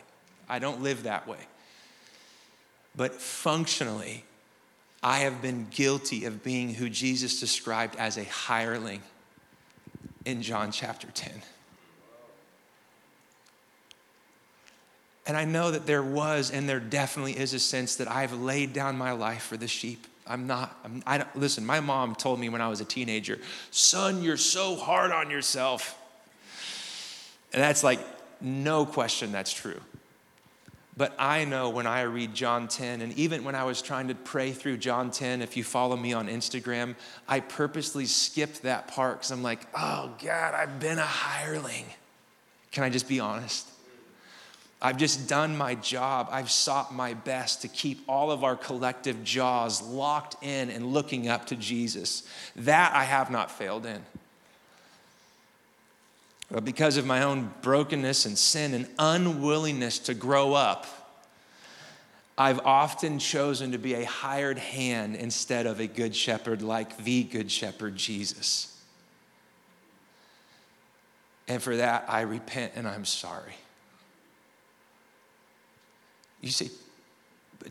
[0.48, 1.39] I don't live that way.
[2.96, 4.24] But functionally,
[5.04, 9.04] I have been guilty of being who Jesus described as a hireling
[10.24, 11.41] in John chapter 10.
[15.26, 18.72] And I know that there was, and there definitely is a sense that I've laid
[18.72, 20.08] down my life for the sheep.
[20.25, 23.39] I'm not, I'm, I don't, listen, my mom told me when I was a teenager,
[23.71, 25.99] son, you're so hard on yourself.
[27.51, 27.99] And that's like,
[28.41, 29.79] no question that's true.
[30.95, 34.15] But I know when I read John 10, and even when I was trying to
[34.15, 36.95] pray through John 10, if you follow me on Instagram,
[37.27, 41.86] I purposely skipped that part because I'm like, oh God, I've been a hireling.
[42.71, 43.67] Can I just be honest?
[44.86, 46.28] I've just done my job.
[46.30, 51.30] I've sought my best to keep all of our collective jaws locked in and looking
[51.30, 52.28] up to Jesus.
[52.58, 54.04] That I have not failed in.
[56.52, 60.86] But because of my own brokenness and sin and unwillingness to grow up,
[62.38, 67.24] I've often chosen to be a hired hand instead of a good shepherd like the
[67.24, 68.78] good shepherd, Jesus.
[71.48, 73.54] And for that, I repent and I'm sorry.
[76.43, 76.69] You say,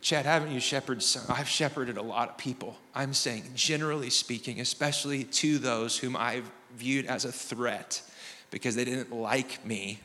[0.01, 1.05] Chad, haven't you shepherded?
[1.29, 2.79] I've shepherded a lot of people.
[2.95, 8.01] I'm saying, generally speaking, especially to those whom I've viewed as a threat
[8.51, 10.01] because they didn't like me,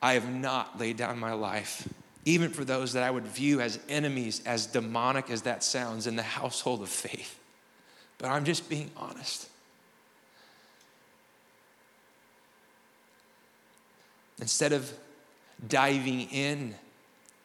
[0.00, 1.86] I have not laid down my life,
[2.24, 6.16] even for those that I would view as enemies, as demonic as that sounds, in
[6.16, 7.38] the household of faith.
[8.16, 9.48] But I'm just being honest.
[14.40, 14.90] Instead of
[15.68, 16.74] diving in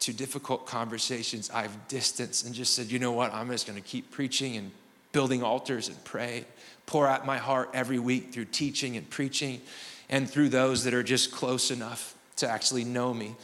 [0.07, 3.85] to difficult conversations, I've distanced and just said, you know what, I'm just going to
[3.85, 4.71] keep preaching and
[5.11, 6.45] building altars and pray
[6.85, 9.61] pour out my heart every week through teaching and preaching
[10.09, 13.35] and through those that are just close enough to actually know me.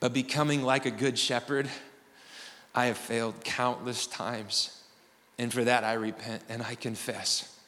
[0.00, 1.66] But becoming like a good shepherd,
[2.74, 4.82] I have failed countless times.
[5.38, 7.58] And for that, I repent and I confess.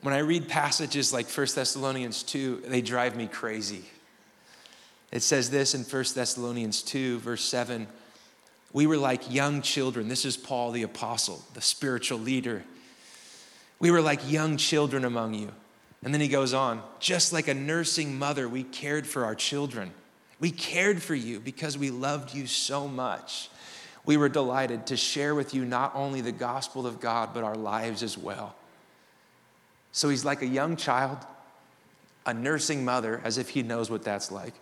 [0.00, 3.84] When I read passages like 1 Thessalonians 2, they drive me crazy.
[5.14, 7.86] It says this in 1 Thessalonians 2, verse 7
[8.74, 10.08] we were like young children.
[10.08, 12.64] This is Paul the apostle, the spiritual leader.
[13.78, 15.52] We were like young children among you.
[16.02, 19.92] And then he goes on, just like a nursing mother, we cared for our children.
[20.40, 23.48] We cared for you because we loved you so much.
[24.04, 27.54] We were delighted to share with you not only the gospel of God, but our
[27.54, 28.56] lives as well.
[29.92, 31.18] So he's like a young child,
[32.26, 34.54] a nursing mother, as if he knows what that's like.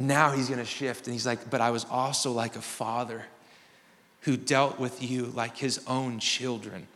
[0.00, 2.62] And now he's going to shift and he's like, But I was also like a
[2.62, 3.22] father
[4.22, 6.86] who dealt with you like his own children,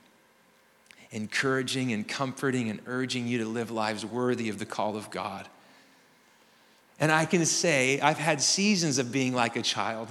[1.10, 5.46] encouraging and comforting and urging you to live lives worthy of the call of God.
[6.98, 10.08] And I can say, I've had seasons of being like a child,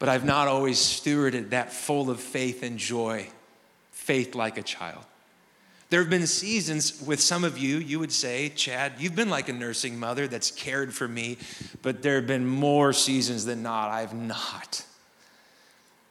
[0.00, 3.28] but I've not always stewarded that full of faith and joy,
[3.92, 5.04] faith like a child.
[5.94, 9.48] There have been seasons with some of you, you would say, Chad, you've been like
[9.48, 11.38] a nursing mother that's cared for me,
[11.82, 13.92] but there have been more seasons than not.
[13.92, 14.84] I've not.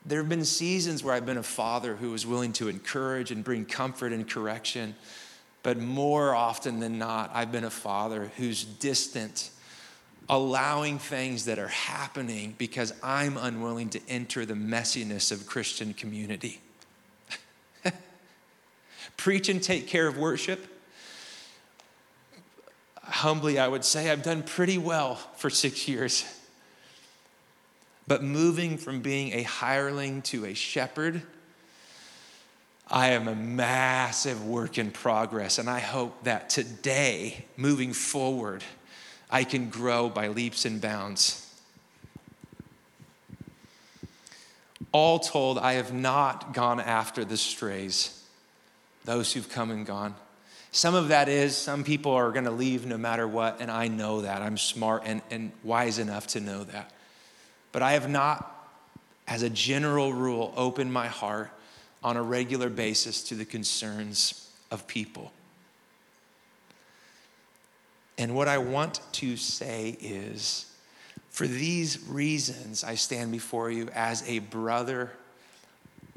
[0.06, 3.44] There have been seasons where I've been a father who was willing to encourage and
[3.44, 4.96] bring comfort and correction,
[5.64, 9.50] but more often than not, I've been a father who's distant,
[10.30, 16.62] allowing things that are happening because I'm unwilling to enter the messiness of Christian community
[19.18, 20.68] preach and take care of worship.
[23.02, 26.26] Humbly, I would say I've done pretty well for six years.
[28.08, 31.22] But moving from being a hireling to a shepherd,
[32.90, 35.58] I am a massive work in progress.
[35.58, 38.64] And I hope that today, moving forward,
[39.30, 41.40] I can grow by leaps and bounds.
[44.92, 48.23] All told, I have not gone after the strays
[49.06, 50.16] those who've come and gone.
[50.72, 53.88] Some of that is some people are going to leave no matter what, and I
[53.88, 54.42] know that.
[54.42, 56.92] I'm smart and, and wise enough to know that.
[57.72, 58.50] But I have not,
[59.28, 61.52] as a general rule, opened my heart
[62.04, 65.32] on a regular basis to the concerns of people.
[68.18, 70.66] And what I want to say is
[71.30, 75.12] for these reasons, I stand before you as a brother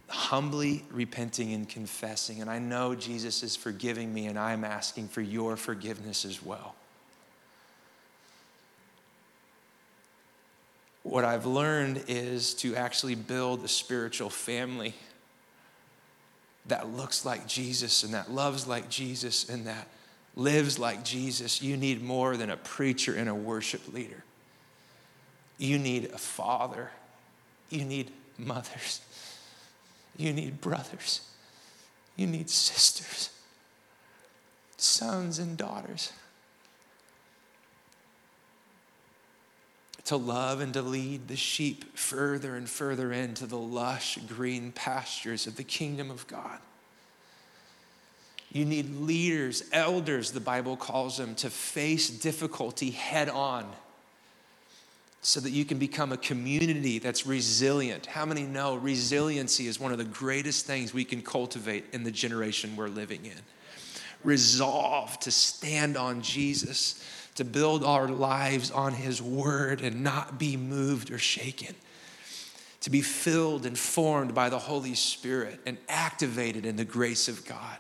[0.09, 2.41] humbly repenting and confessing.
[2.41, 6.75] And I know Jesus is forgiving me, and I'm asking for your forgiveness as well.
[11.03, 14.95] What I've learned is to actually build a spiritual family
[16.67, 19.87] that looks like Jesus and that loves like Jesus and that
[20.35, 21.63] lives like Jesus.
[21.63, 24.25] You need more than a preacher and a worship leader.
[25.59, 26.91] You need a father.
[27.71, 29.01] You need mothers.
[30.17, 31.21] You need brothers.
[32.17, 33.31] You need sisters,
[34.79, 36.13] sons and daughters.
[40.07, 45.47] To love and to lead the sheep further and further into the lush green pastures
[45.47, 46.59] of the kingdom of God.
[48.53, 53.71] You need leaders, elders, the Bible calls them, to face difficulty head on
[55.27, 58.07] so that you can become a community that's resilient.
[58.07, 62.13] How many know resiliency is one of the greatest things we can cultivate in the
[62.13, 63.41] generation we're living in?
[64.23, 67.05] Resolve to stand on Jesus,
[67.35, 71.75] to build our lives on His word and not be moved or shaken,
[72.83, 77.45] to be filled and formed by the Holy Spirit and activated in the grace of
[77.45, 77.79] God.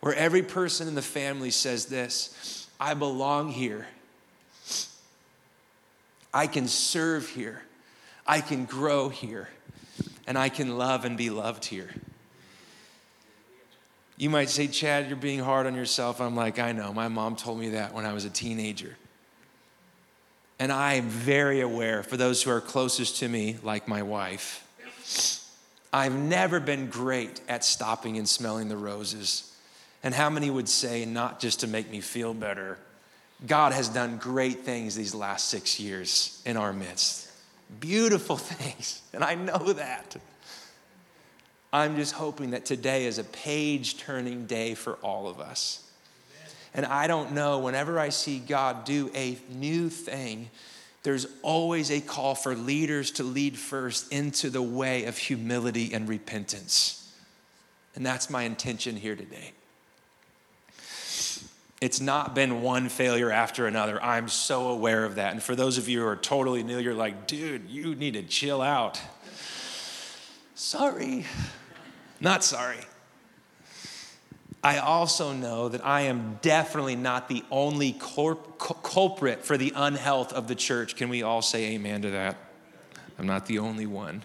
[0.00, 3.86] Where every person in the family says this I belong here
[6.32, 7.62] I can serve here,
[8.26, 9.48] I can grow here,
[10.26, 11.90] and I can love and be loved here.
[14.18, 16.20] You might say, Chad, you're being hard on yourself.
[16.20, 16.92] I'm like, I know.
[16.92, 18.96] My mom told me that when I was a teenager.
[20.58, 24.66] And I am very aware, for those who are closest to me, like my wife,
[25.92, 29.54] I've never been great at stopping and smelling the roses.
[30.02, 32.78] And how many would say, not just to make me feel better,
[33.44, 37.30] God has done great things these last six years in our midst.
[37.80, 40.16] Beautiful things, and I know that.
[41.72, 45.82] I'm just hoping that today is a page turning day for all of us.
[46.72, 50.50] And I don't know, whenever I see God do a new thing,
[51.02, 56.08] there's always a call for leaders to lead first into the way of humility and
[56.08, 57.12] repentance.
[57.94, 59.52] And that's my intention here today.
[61.80, 64.02] It's not been one failure after another.
[64.02, 65.32] I'm so aware of that.
[65.32, 68.22] And for those of you who are totally new, you're like, dude, you need to
[68.22, 69.00] chill out.
[70.54, 71.26] Sorry.
[72.18, 72.78] Not sorry.
[74.64, 80.32] I also know that I am definitely not the only corp- culprit for the unhealth
[80.32, 80.96] of the church.
[80.96, 82.36] Can we all say amen to that?
[83.18, 84.24] I'm not the only one.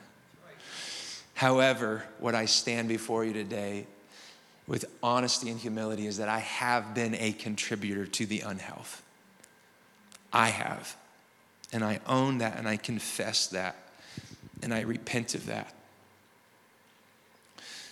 [1.33, 3.87] However, what I stand before you today
[4.67, 9.03] with honesty and humility is that I have been a contributor to the unhealth.
[10.31, 10.95] I have.
[11.73, 13.75] And I own that and I confess that
[14.61, 15.73] and I repent of that.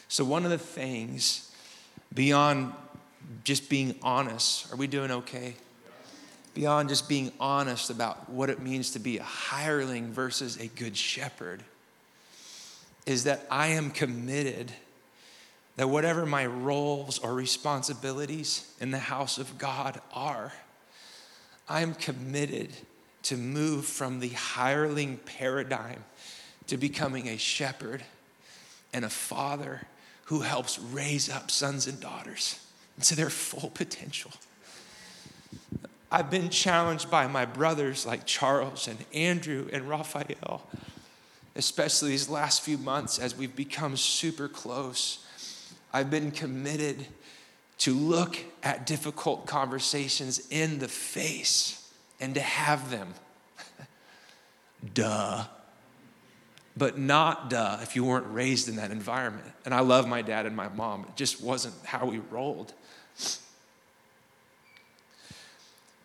[0.07, 1.51] So, one of the things
[2.13, 2.73] beyond
[3.43, 5.55] just being honest, are we doing okay?
[6.55, 10.97] Beyond just being honest about what it means to be a hireling versus a good
[10.97, 11.63] shepherd,
[13.05, 14.71] is that I am committed
[15.79, 20.51] that whatever my roles or responsibilities in the house of God are,
[21.69, 22.71] I'm committed
[23.23, 26.03] to move from the hireling paradigm
[26.67, 28.03] to becoming a shepherd
[28.91, 29.83] and a father
[30.25, 32.59] who helps raise up sons and daughters
[32.97, 34.31] into their full potential.
[36.11, 40.61] I've been challenged by my brothers like Charles and Andrew and Raphael,
[41.55, 45.25] especially these last few months as we've become super close
[45.91, 47.05] I've been committed
[47.79, 53.13] to look at difficult conversations in the face and to have them.
[54.93, 55.45] duh.
[56.77, 59.51] But not duh if you weren't raised in that environment.
[59.65, 61.05] And I love my dad and my mom.
[61.09, 62.73] It just wasn't how we rolled.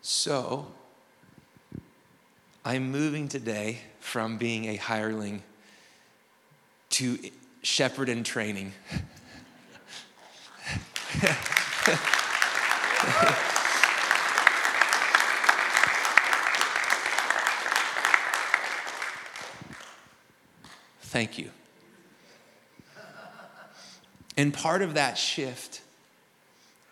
[0.01, 0.67] So,
[2.63, 5.43] I'm moving today from being a hireling
[6.91, 7.19] to
[7.63, 8.73] shepherd in training.
[21.01, 21.49] Thank you.
[24.35, 25.81] And part of that shift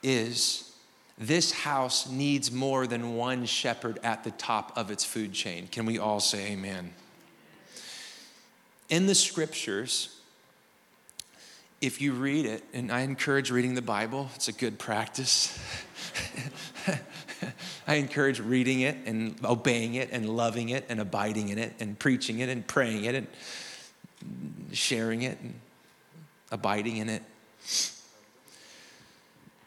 [0.01, 0.71] is
[1.17, 5.67] this house needs more than one shepherd at the top of its food chain.
[5.67, 6.93] Can we all say amen?
[8.89, 10.21] In the scriptures,
[11.84, 15.59] if you read it, and I encourage reading the Bible, it's a good practice.
[17.88, 21.99] I encourage reading it and obeying it and loving it and abiding in it and
[21.99, 23.27] preaching it and praying it and
[24.71, 25.55] sharing it and
[26.53, 27.21] abiding in it.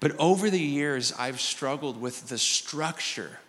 [0.00, 3.40] But over the years, I've struggled with the structure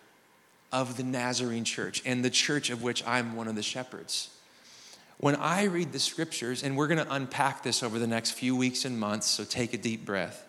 [0.74, 4.30] of the Nazarene church and the church of which I'm one of the shepherds.
[5.20, 8.56] When I read the scriptures, and we're going to unpack this over the next few
[8.56, 10.44] weeks and months, so take a deep breath.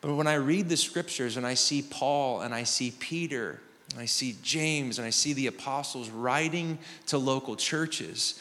[0.00, 3.60] But when I read the scriptures and I see Paul and I see Peter,
[3.92, 8.40] and I see James and I see the apostles writing to local churches,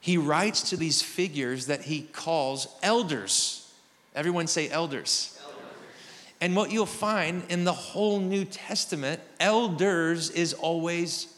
[0.00, 3.72] he writes to these figures that he calls elders.
[4.14, 5.38] Everyone say elders.
[5.44, 5.62] elders.
[6.40, 11.32] And what you'll find in the whole New Testament, elders is always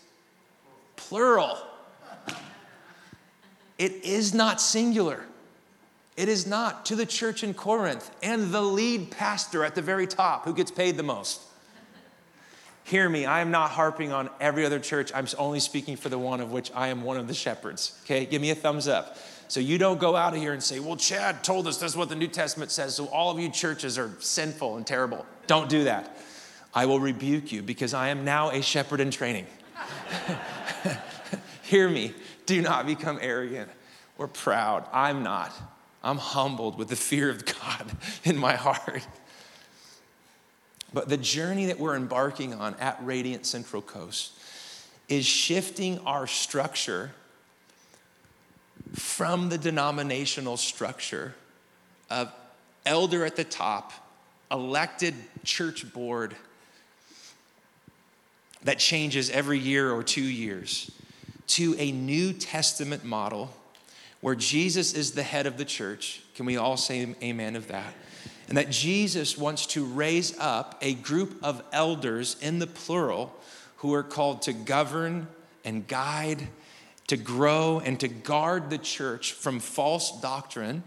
[0.96, 1.58] plural.
[3.80, 5.22] It is not singular.
[6.14, 10.06] It is not to the church in Corinth and the lead pastor at the very
[10.06, 11.40] top who gets paid the most.
[12.84, 15.10] Hear me, I am not harping on every other church.
[15.14, 17.98] I'm only speaking for the one of which I am one of the shepherds.
[18.04, 19.16] Okay, give me a thumbs up.
[19.48, 22.10] So you don't go out of here and say, well, Chad told us that's what
[22.10, 25.24] the New Testament says, so all of you churches are sinful and terrible.
[25.46, 26.18] Don't do that.
[26.74, 29.46] I will rebuke you because I am now a shepherd in training.
[31.62, 32.12] Hear me,
[32.46, 33.70] do not become arrogant
[34.18, 34.86] or proud.
[34.92, 35.52] I'm not.
[36.02, 37.90] I'm humbled with the fear of God
[38.24, 39.06] in my heart.
[40.92, 44.32] But the journey that we're embarking on at Radiant Central Coast
[45.08, 47.12] is shifting our structure
[48.94, 51.34] from the denominational structure
[52.08, 52.32] of
[52.84, 53.92] elder at the top,
[54.50, 55.14] elected
[55.44, 56.34] church board
[58.62, 60.90] that changes every year or two years,
[61.50, 63.50] to a New Testament model
[64.20, 66.22] where Jesus is the head of the church.
[66.34, 67.94] Can we all say amen of that?
[68.48, 73.34] And that Jesus wants to raise up a group of elders in the plural
[73.76, 75.26] who are called to govern
[75.64, 76.48] and guide,
[77.06, 80.82] to grow and to guard the church from false doctrine,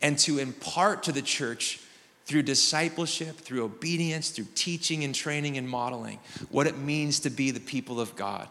[0.00, 1.80] and to impart to the church
[2.24, 7.50] through discipleship, through obedience, through teaching and training and modeling what it means to be
[7.50, 8.48] the people of God.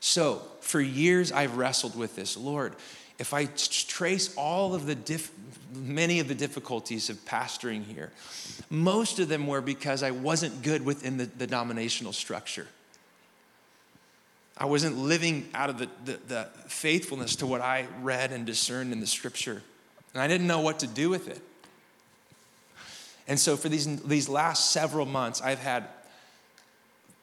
[0.00, 2.36] So, for years, I've wrestled with this.
[2.36, 2.74] Lord,
[3.18, 5.32] if I trace all of the diff-
[5.74, 8.12] many of the difficulties of pastoring here,
[8.70, 12.68] most of them were because I wasn't good within the, the denominational structure.
[14.56, 18.92] I wasn't living out of the, the, the faithfulness to what I read and discerned
[18.92, 19.62] in the scripture.
[20.14, 21.40] And I didn't know what to do with it.
[23.28, 25.84] And so, for these, these last several months, I've had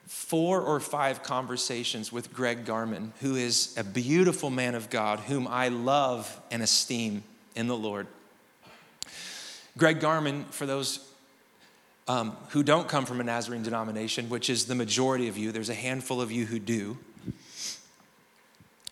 [0.07, 5.47] four or five conversations with Greg Garman, who is a beautiful man of God, whom
[5.47, 7.23] I love and esteem
[7.55, 8.07] in the Lord.
[9.77, 10.99] Greg Garman, for those
[12.07, 15.69] um, who don't come from a Nazarene denomination, which is the majority of you, there's
[15.69, 16.97] a handful of you who do.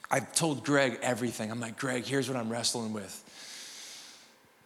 [0.10, 1.52] I've told Greg everything.
[1.52, 3.23] I'm like, Greg, here's what I'm wrestling with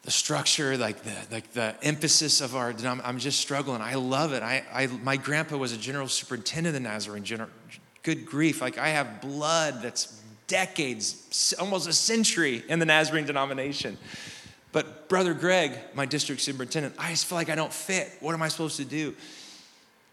[0.07, 3.81] the structure, like the, like the emphasis of our I'm just struggling.
[3.81, 4.41] I love it.
[4.41, 7.25] I, I, my grandpa was a general superintendent of the Nazarene.
[8.03, 8.61] Good grief.
[8.61, 13.97] Like I have blood that's decades, almost a century in the Nazarene denomination.
[14.71, 18.09] But Brother Greg, my district superintendent, I just feel like I don't fit.
[18.21, 19.13] What am I supposed to do?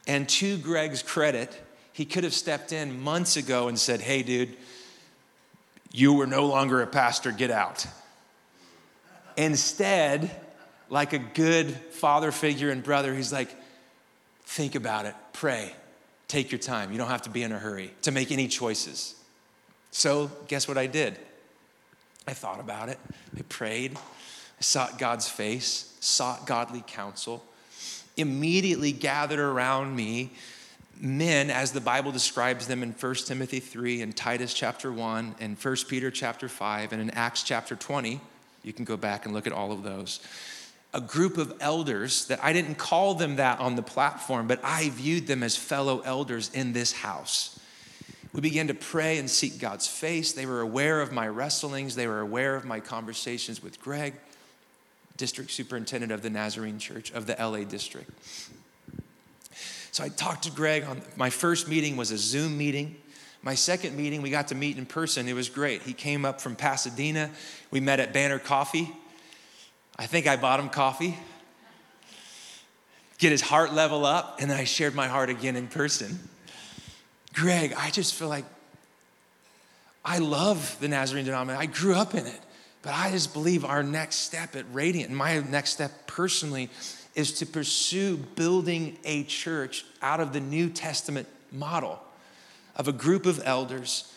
[0.09, 1.57] And to Greg's credit,
[1.93, 4.57] he could have stepped in months ago and said, Hey, dude,
[5.93, 7.87] you were no longer a pastor, get out.
[9.37, 10.31] Instead,
[10.89, 13.55] like a good father figure and brother, he's like,
[14.45, 15.75] think about it, pray,
[16.29, 16.93] take your time.
[16.93, 19.15] You don't have to be in a hurry to make any choices.
[19.91, 21.19] So, guess what I did?
[22.27, 22.99] I thought about it,
[23.37, 27.45] I prayed, I sought God's face, sought godly counsel,
[28.17, 30.31] immediately gathered around me
[31.01, 35.59] men as the Bible describes them in 1 Timothy 3 and Titus chapter 1 and
[35.59, 38.21] 1 Peter chapter 5 and in Acts chapter 20
[38.65, 40.21] you can go back and look at all of those.
[40.93, 44.91] A group of elders that I didn't call them that on the platform, but I
[44.91, 47.59] viewed them as fellow elders in this house.
[48.33, 50.33] We began to pray and seek God's face.
[50.33, 54.15] They were aware of my wrestlings, they were aware of my conversations with Greg,
[55.17, 58.11] district superintendent of the Nazarene Church of the LA district.
[59.93, 62.97] So I talked to Greg on my first meeting was a Zoom meeting.
[63.45, 65.29] My second meeting, we got to meet in person.
[65.29, 65.83] It was great.
[65.83, 67.31] He came up from Pasadena.
[67.71, 68.91] We met at Banner Coffee.
[69.99, 71.19] I think I bought him coffee.
[73.19, 76.19] Get his heart level up, and then I shared my heart again in person.
[77.35, 78.47] Greg, I just feel like
[80.07, 81.61] I love the Nazarene denomination.
[81.61, 82.41] I grew up in it,
[82.81, 86.71] but I just believe our next step at Radiant, my next step personally,
[87.15, 92.01] is to pursue building a church out of the New Testament model
[92.77, 94.13] of a group of elders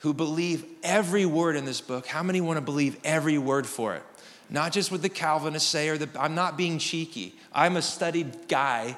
[0.00, 2.06] who believe every word in this book.
[2.06, 4.02] How many want to believe every word for it?
[4.48, 7.34] Not just what the Calvinists say, or the, I'm not being cheeky.
[7.52, 8.96] I'm a studied guy.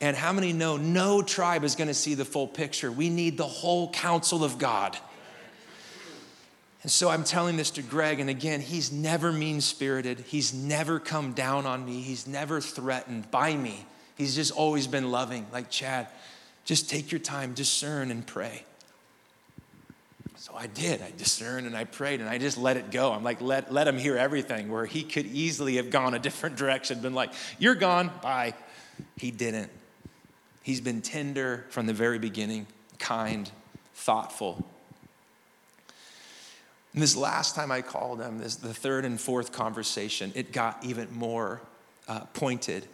[0.00, 2.90] And how many know no tribe is going to see the full picture?
[2.90, 4.96] We need the whole counsel of God.
[6.82, 10.20] And so I'm telling this to Greg, and again, he's never mean spirited.
[10.20, 12.00] He's never come down on me.
[12.00, 13.84] He's never threatened by me.
[14.16, 16.08] He's just always been loving, like Chad.
[16.64, 18.64] Just take your time, discern, and pray.
[20.40, 21.02] So I did.
[21.02, 23.12] I discerned and I prayed and I just let it go.
[23.12, 26.56] I'm like, let, let him hear everything, where he could easily have gone a different
[26.56, 28.54] direction, been like, you're gone, bye.
[29.16, 29.70] He didn't.
[30.62, 32.66] He's been tender from the very beginning,
[32.98, 33.50] kind,
[33.94, 34.64] thoughtful.
[36.94, 40.84] And this last time I called him, this the third and fourth conversation, it got
[40.84, 41.60] even more
[42.08, 42.86] uh, pointed.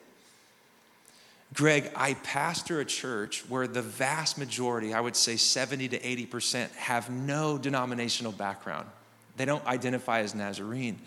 [1.55, 6.70] Greg, I pastor a church where the vast majority, I would say 70 to 80%,
[6.72, 8.88] have no denominational background.
[9.36, 10.99] They don't identify as Nazarene.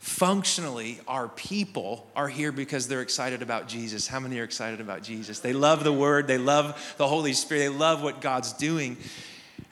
[0.00, 4.06] Functionally, our people are here because they're excited about Jesus.
[4.06, 5.40] How many are excited about Jesus?
[5.40, 8.98] They love the Word, they love the Holy Spirit, they love what God's doing.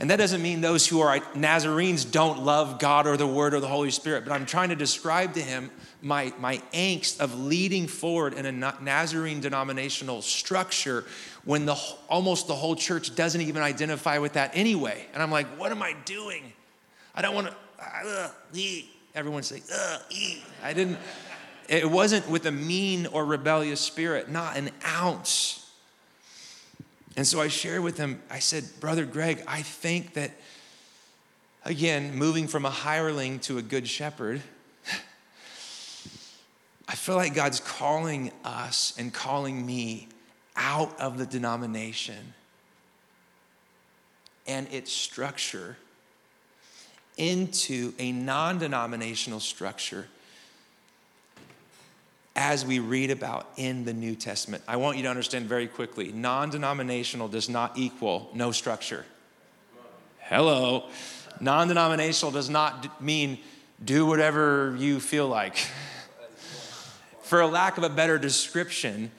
[0.03, 3.61] And that doesn't mean those who are Nazarenes don't love God or the Word or
[3.61, 5.71] the Holy Spirit, but I'm trying to describe to him
[6.03, 11.05] my, my angst of leading forward in a Nazarene denominational structure
[11.45, 11.77] when the,
[12.09, 15.07] almost the whole church doesn't even identify with that anyway.
[15.15, 16.53] And I'm like, what am I doing?
[17.15, 18.29] I don't want to, uh,
[19.15, 19.99] everyone say, uh,
[20.65, 20.99] I didn't,
[21.69, 25.62] it wasn't with a mean or rebellious spirit, not an ounce.
[27.17, 30.31] And so I shared with him, I said, Brother Greg, I think that,
[31.65, 34.41] again, moving from a hireling to a good shepherd,
[36.89, 40.09] I feel like God's calling us and calling me
[40.57, 42.35] out of the denomination
[44.47, 45.77] and its structure
[47.17, 50.09] into a non denominational structure
[52.35, 54.63] as we read about in the New Testament.
[54.67, 59.05] I want you to understand very quickly non denominational does not equal no structure.
[60.19, 60.85] Hello.
[61.41, 63.39] Non denominational does not mean
[63.85, 65.57] do whatever you feel like.
[67.23, 69.11] For a lack of a better description,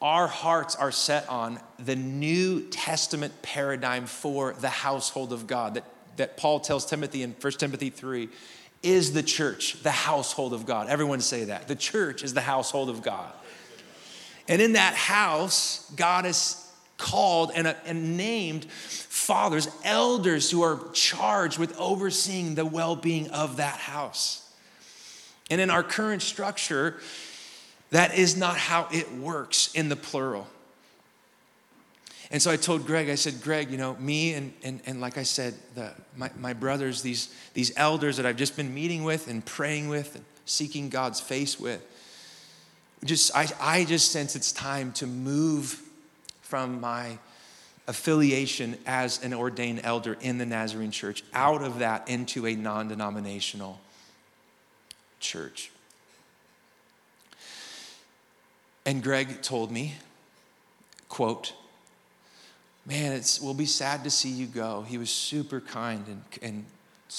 [0.00, 5.84] our hearts are set on the New Testament paradigm for the household of God that,
[6.16, 8.28] that Paul tells Timothy in 1 Timothy 3
[8.82, 10.88] is the church, the household of God.
[10.88, 11.68] Everyone say that.
[11.68, 13.32] The church is the household of God.
[14.48, 16.58] And in that house, God has
[16.98, 23.28] called and, uh, and named fathers, elders who are charged with overseeing the well being
[23.30, 24.50] of that house.
[25.50, 27.00] And in our current structure,
[27.90, 30.46] that is not how it works in the plural.
[32.32, 35.18] And so I told Greg, I said, Greg, you know, me and, and, and like
[35.18, 39.28] I said, the, my, my brothers, these, these elders that I've just been meeting with
[39.28, 41.86] and praying with and seeking God's face with,
[43.04, 45.82] just I, I just sense it's time to move
[46.40, 47.18] from my
[47.86, 52.88] affiliation as an ordained elder in the Nazarene church out of that into a non
[52.88, 53.78] denominational
[55.20, 55.70] church.
[58.86, 59.96] And Greg told me,
[61.10, 61.52] quote,
[62.86, 64.82] man, it's, we'll be sad to see you go.
[64.82, 66.04] He was super kind.
[66.08, 66.64] And, and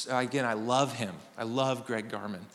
[0.09, 1.15] again, I love him.
[1.37, 2.45] I love Greg Garman.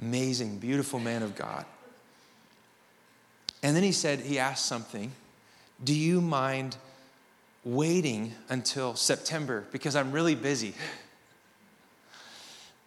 [0.00, 1.64] Amazing, beautiful man of God.
[3.62, 5.12] And then he said, he asked something
[5.82, 6.76] Do you mind
[7.64, 9.66] waiting until September?
[9.70, 10.74] Because I'm really busy.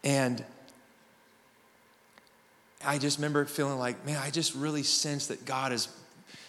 [0.03, 0.43] And
[2.85, 5.87] I just remember feeling like, man, I just really sense that God is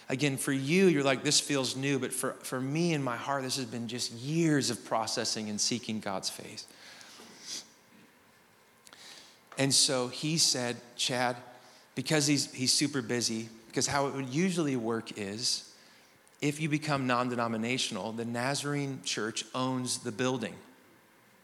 [0.07, 3.43] Again, for you, you're like, this feels new, but for, for me in my heart,
[3.43, 6.67] this has been just years of processing and seeking God's face.
[9.57, 11.37] And so he said, Chad,
[11.95, 15.71] because he's, he's super busy, because how it would usually work is
[16.41, 20.53] if you become non denominational, the Nazarene church owns the building.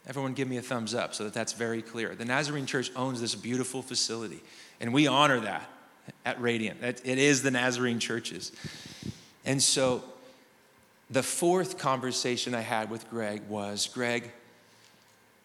[0.06, 2.14] Everyone give me a thumbs up so that that's very clear.
[2.14, 4.40] The Nazarene church owns this beautiful facility,
[4.80, 5.68] and we honor that
[6.24, 6.82] at Radiant.
[6.82, 8.52] It is the Nazarene churches.
[9.44, 10.04] And so
[11.10, 14.30] the fourth conversation I had with Greg was Greg,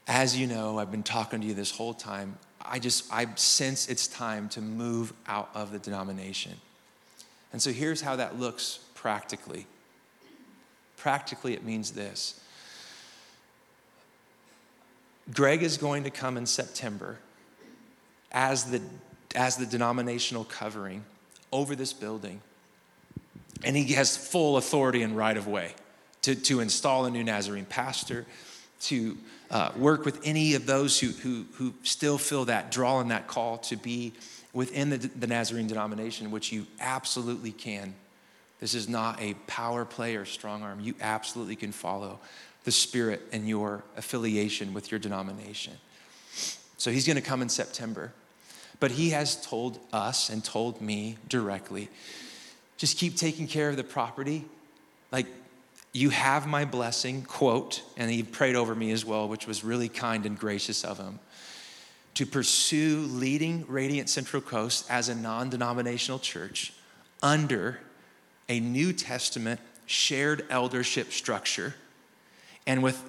[0.08, 2.38] as you know, I've been talking to you this whole time.
[2.64, 6.54] I just, I sense it's time to move out of the denomination.
[7.52, 9.68] And so here's how that looks practically.
[10.98, 12.40] Practically, it means this
[15.34, 17.20] Greg is going to come in September
[18.32, 18.82] as the
[19.38, 21.06] as the denominational covering
[21.54, 22.42] over this building.
[23.64, 25.76] And he has full authority and right of way
[26.24, 28.26] to, to install a new Nazarene pastor,
[28.82, 29.18] to
[29.52, 33.28] uh, work with any of those who, who, who still feel that draw and that
[33.28, 34.12] call to be
[34.54, 37.94] within the, the Nazarene denomination, which you absolutely can.
[38.60, 40.80] This is not a power play or strong arm.
[40.80, 42.20] You absolutely can follow
[42.64, 45.74] the Spirit and your affiliation with your denomination.
[46.78, 48.12] So he's going to come in September.
[48.80, 51.90] But he has told us and told me directly
[52.78, 54.46] just keep taking care of the property.
[55.12, 55.26] Like,
[55.94, 59.90] you have my blessing, quote, and he prayed over me as well, which was really
[59.90, 61.20] kind and gracious of him,
[62.14, 66.72] to pursue leading Radiant Central Coast as a non denominational church
[67.24, 67.80] under
[68.48, 71.74] a New Testament shared eldership structure
[72.68, 73.02] and with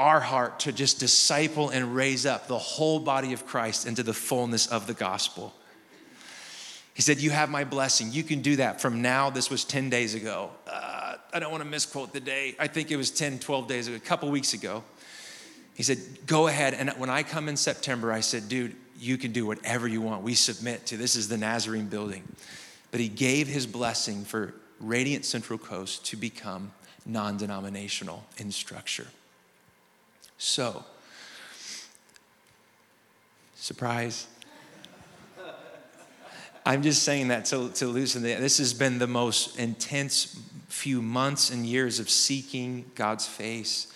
[0.00, 4.14] our heart to just disciple and raise up the whole body of Christ into the
[4.14, 5.52] fullness of the gospel.
[6.94, 8.10] He said, You have my blessing.
[8.10, 9.28] You can do that from now.
[9.28, 10.50] This was 10 days ago.
[10.66, 12.56] Uh, I don't want to misquote the day.
[12.58, 14.82] I think it was 10, 12 days ago, a couple weeks ago.
[15.74, 16.72] He said, Go ahead.
[16.72, 20.22] And when I come in September, I said, Dude, you can do whatever you want.
[20.22, 22.22] We submit to this is the Nazarene building.
[22.90, 26.72] But he gave his blessing for Radiant Central Coast to become
[27.04, 29.06] non denominational in structure.
[30.42, 30.82] So,
[33.56, 34.26] surprise.
[36.64, 38.36] I'm just saying that to, to loosen the.
[38.36, 43.92] This has been the most intense few months and years of seeking God's face.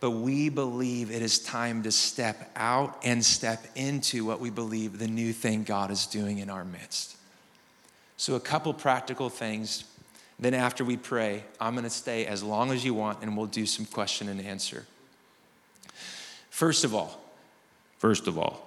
[0.00, 4.98] But we believe it is time to step out and step into what we believe
[4.98, 7.16] the new thing God is doing in our midst.
[8.16, 9.84] So, a couple practical things.
[10.40, 13.46] Then, after we pray, I'm going to stay as long as you want and we'll
[13.46, 14.86] do some question and answer.
[16.54, 17.20] First of all,
[17.98, 18.64] first of all,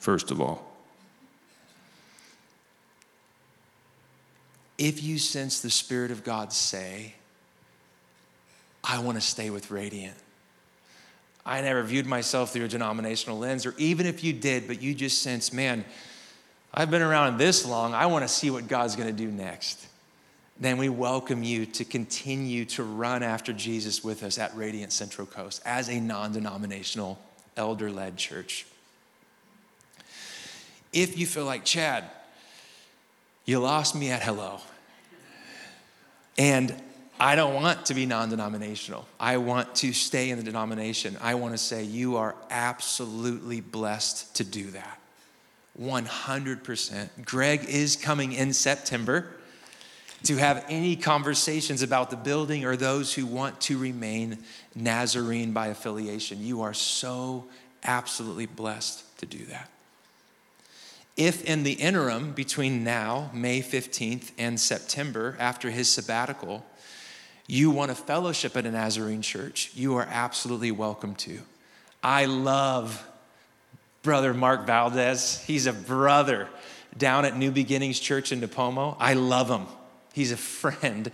[0.00, 0.66] first of all,
[4.76, 7.14] if you sense the Spirit of God say,
[8.82, 10.16] I want to stay with Radiant.
[11.46, 14.92] I never viewed myself through a denominational lens, or even if you did, but you
[14.92, 15.84] just sense, man,
[16.74, 19.86] I've been around this long, I want to see what God's going to do next.
[20.58, 25.26] Then we welcome you to continue to run after Jesus with us at Radiant Central
[25.26, 27.18] Coast as a non denominational,
[27.56, 28.66] elder led church.
[30.94, 32.04] If you feel like, Chad,
[33.44, 34.60] you lost me at hello.
[36.38, 36.74] And
[37.20, 39.06] I don't want to be non denominational.
[39.20, 41.18] I want to stay in the denomination.
[41.20, 45.00] I want to say, you are absolutely blessed to do that.
[45.78, 47.08] 100%.
[47.26, 49.35] Greg is coming in September
[50.24, 54.38] to have any conversations about the building or those who want to remain
[54.74, 56.42] Nazarene by affiliation.
[56.42, 57.46] You are so
[57.84, 59.70] absolutely blessed to do that.
[61.16, 66.64] If in the interim between now, May 15th, and September, after his sabbatical,
[67.46, 71.38] you want to fellowship at a Nazarene church, you are absolutely welcome to.
[72.02, 73.06] I love
[74.02, 75.42] Brother Mark Valdez.
[75.46, 76.48] He's a brother
[76.96, 78.96] down at New Beginnings Church in Nipomo.
[78.98, 79.66] I love him.
[80.16, 81.12] He's a friend.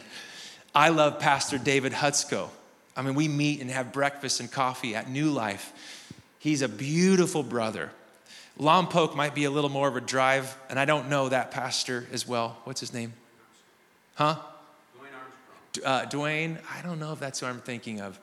[0.72, 2.48] I love Pastor David Hutzko.
[2.96, 5.72] I mean, we meet and have breakfast and coffee at New Life.
[6.38, 7.90] He's a beautiful brother.
[8.60, 12.06] Lompoc might be a little more of a drive, and I don't know that pastor
[12.12, 12.58] as well.
[12.62, 13.12] What's his name?
[14.14, 14.36] Huh?
[14.96, 18.20] Dwayne Uh, Dwayne, I don't know if that's who I'm thinking of.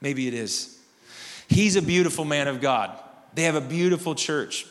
[0.00, 0.78] Maybe it is.
[1.48, 2.98] He's a beautiful man of God.
[3.34, 4.64] They have a beautiful church.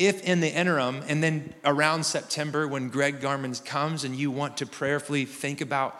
[0.00, 4.56] If in the interim, and then around September when Greg Garmins comes and you want
[4.56, 5.94] to prayerfully think about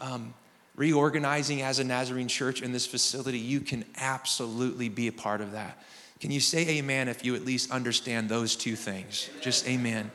[0.00, 0.34] um,
[0.74, 5.52] reorganizing as a Nazarene church in this facility, you can absolutely be a part of
[5.52, 5.80] that.
[6.18, 9.30] Can you say amen if you at least understand those two things?
[9.40, 10.10] Just amen.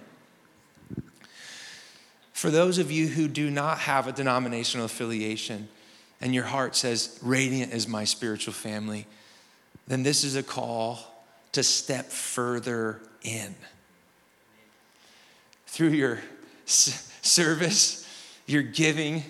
[2.33, 5.69] For those of you who do not have a denominational affiliation
[6.19, 9.07] and your heart says, Radiant is my spiritual family,
[9.87, 11.10] then this is a call
[11.53, 13.55] to step further in.
[15.67, 16.19] Through your
[16.65, 18.07] service,
[18.45, 19.23] your giving,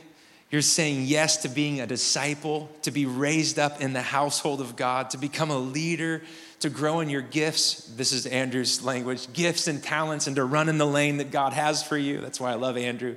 [0.49, 4.75] you're saying yes to being a disciple, to be raised up in the household of
[4.75, 6.21] God, to become a leader
[6.59, 7.85] to grow in your gifts.
[7.95, 11.53] This is Andrew's language gifts and talents, and to run in the lane that God
[11.53, 12.21] has for you.
[12.21, 13.15] That's why I love Andrew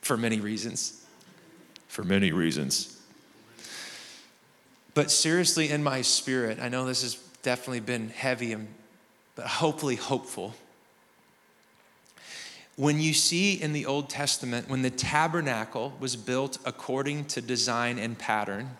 [0.00, 1.04] for many reasons.
[1.88, 2.96] For many reasons.
[4.94, 8.68] But seriously, in my spirit, I know this has definitely been heavy, and,
[9.34, 10.54] but hopefully hopeful.
[12.76, 17.98] When you see in the Old Testament, when the tabernacle was built according to design
[17.98, 18.70] and pattern,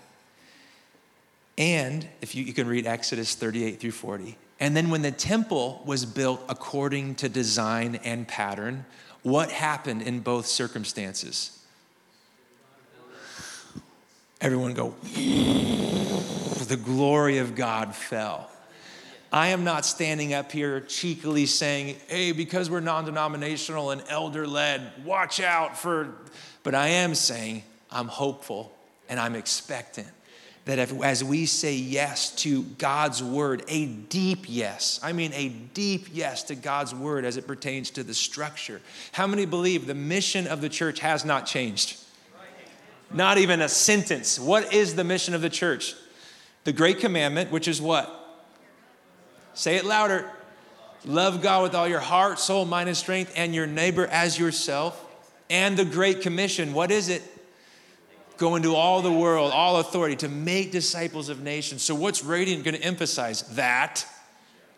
[1.59, 4.39] and if you, you can read Exodus 38 through 40.
[4.61, 8.87] And then when the temple was built according to design and pattern,
[9.23, 11.60] what happened in both circumstances?
[14.41, 18.51] Everyone go, the glory of God fell.
[19.31, 24.47] I am not standing up here cheekily saying, hey, because we're non denominational and elder
[24.47, 26.15] led, watch out for,
[26.63, 28.73] but I am saying I'm hopeful
[29.11, 30.09] and I'm expectant
[30.65, 35.51] that if, as we say yes to God's word, a deep yes, I mean a
[35.51, 38.81] deep yes to God's word as it pertains to the structure,
[39.13, 41.99] how many believe the mission of the church has not changed?
[43.13, 44.39] Not even a sentence.
[44.39, 45.95] What is the mission of the church?
[46.65, 48.17] The great commandment, which is what?
[49.55, 50.31] Say it louder.
[51.05, 55.07] Love God with all your heart, soul, mind, and strength, and your neighbor as yourself.
[55.49, 57.23] And the Great Commission, what is it?
[58.37, 61.83] Go into all the world, all authority, to make disciples of nations.
[61.83, 63.43] So, what's Radiant going to emphasize?
[63.55, 64.07] That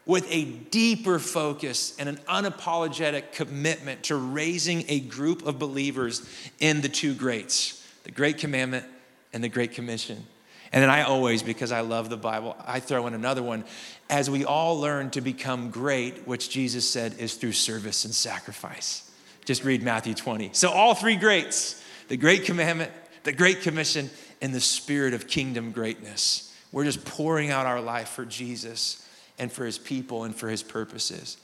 [0.07, 6.27] with a deeper focus and an unapologetic commitment to raising a group of believers
[6.59, 8.85] in the two greats the Great Commandment
[9.33, 10.27] and the Great Commission.
[10.73, 13.65] And then I always, because I love the Bible, I throw in another one.
[14.09, 19.11] As we all learn to become great, which Jesus said is through service and sacrifice.
[19.45, 20.51] Just read Matthew 20.
[20.53, 22.91] So, all three greats the Great Commandment,
[23.25, 26.55] the Great Commission, and the spirit of kingdom greatness.
[26.73, 29.07] We're just pouring out our life for Jesus
[29.39, 31.37] and for his people and for his purposes.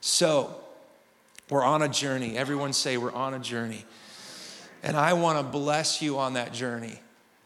[0.00, 0.60] So,
[1.48, 2.36] we're on a journey.
[2.36, 3.84] Everyone say, We're on a journey.
[4.82, 6.98] And I want to bless you on that journey.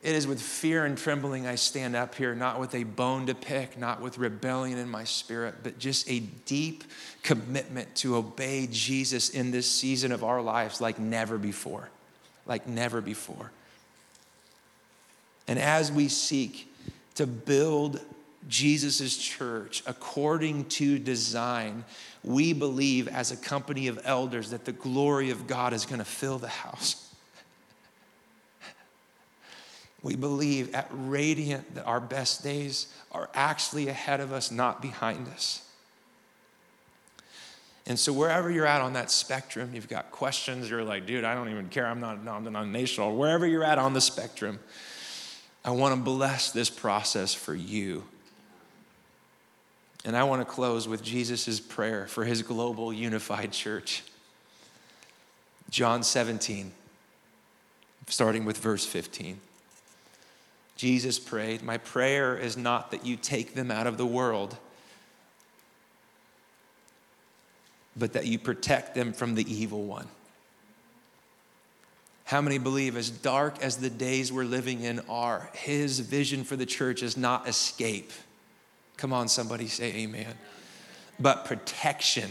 [0.02, 3.34] It is with fear and trembling I stand up here, not with a bone to
[3.34, 6.84] pick, not with rebellion in my spirit, but just a deep
[7.22, 11.88] commitment to obey Jesus in this season of our lives like never before.
[12.46, 13.50] Like never before.
[15.48, 16.70] And as we seek
[17.14, 17.98] to build
[18.46, 21.84] Jesus' church according to design,
[22.22, 26.04] we believe as a company of elders that the glory of God is going to
[26.04, 27.03] fill the house.
[30.04, 35.26] We believe at Radiant that our best days are actually ahead of us, not behind
[35.28, 35.66] us.
[37.86, 41.34] And so, wherever you're at on that spectrum, you've got questions, you're like, dude, I
[41.34, 43.16] don't even care, I'm not non-denominational.
[43.16, 44.60] Wherever you're at on the spectrum,
[45.64, 48.04] I want to bless this process for you.
[50.04, 54.02] And I want to close with Jesus' prayer for his global unified church.
[55.70, 56.72] John 17,
[58.06, 59.40] starting with verse 15.
[60.76, 64.56] Jesus prayed, My prayer is not that you take them out of the world
[67.96, 70.08] but that you protect them from the evil one.
[72.24, 76.56] How many believe, as dark as the days we're living in are, his vision for
[76.56, 78.12] the church is not escape?
[78.96, 80.34] Come on, somebody say amen.
[81.20, 82.30] But protection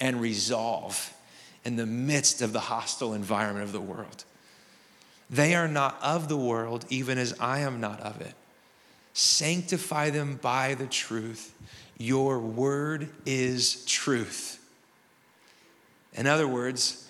[0.00, 1.14] and resolve
[1.64, 4.24] in the midst of the hostile environment of the world.
[5.30, 8.34] They are not of the world, even as I am not of it.
[9.14, 11.54] Sanctify them by the truth.
[11.98, 14.56] Your word is truth.
[16.14, 17.08] In other words,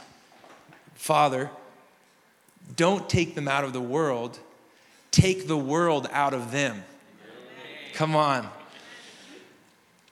[0.95, 1.51] Father,
[2.77, 4.39] don't take them out of the world,
[5.11, 6.85] take the world out of them.
[7.95, 8.49] Come on.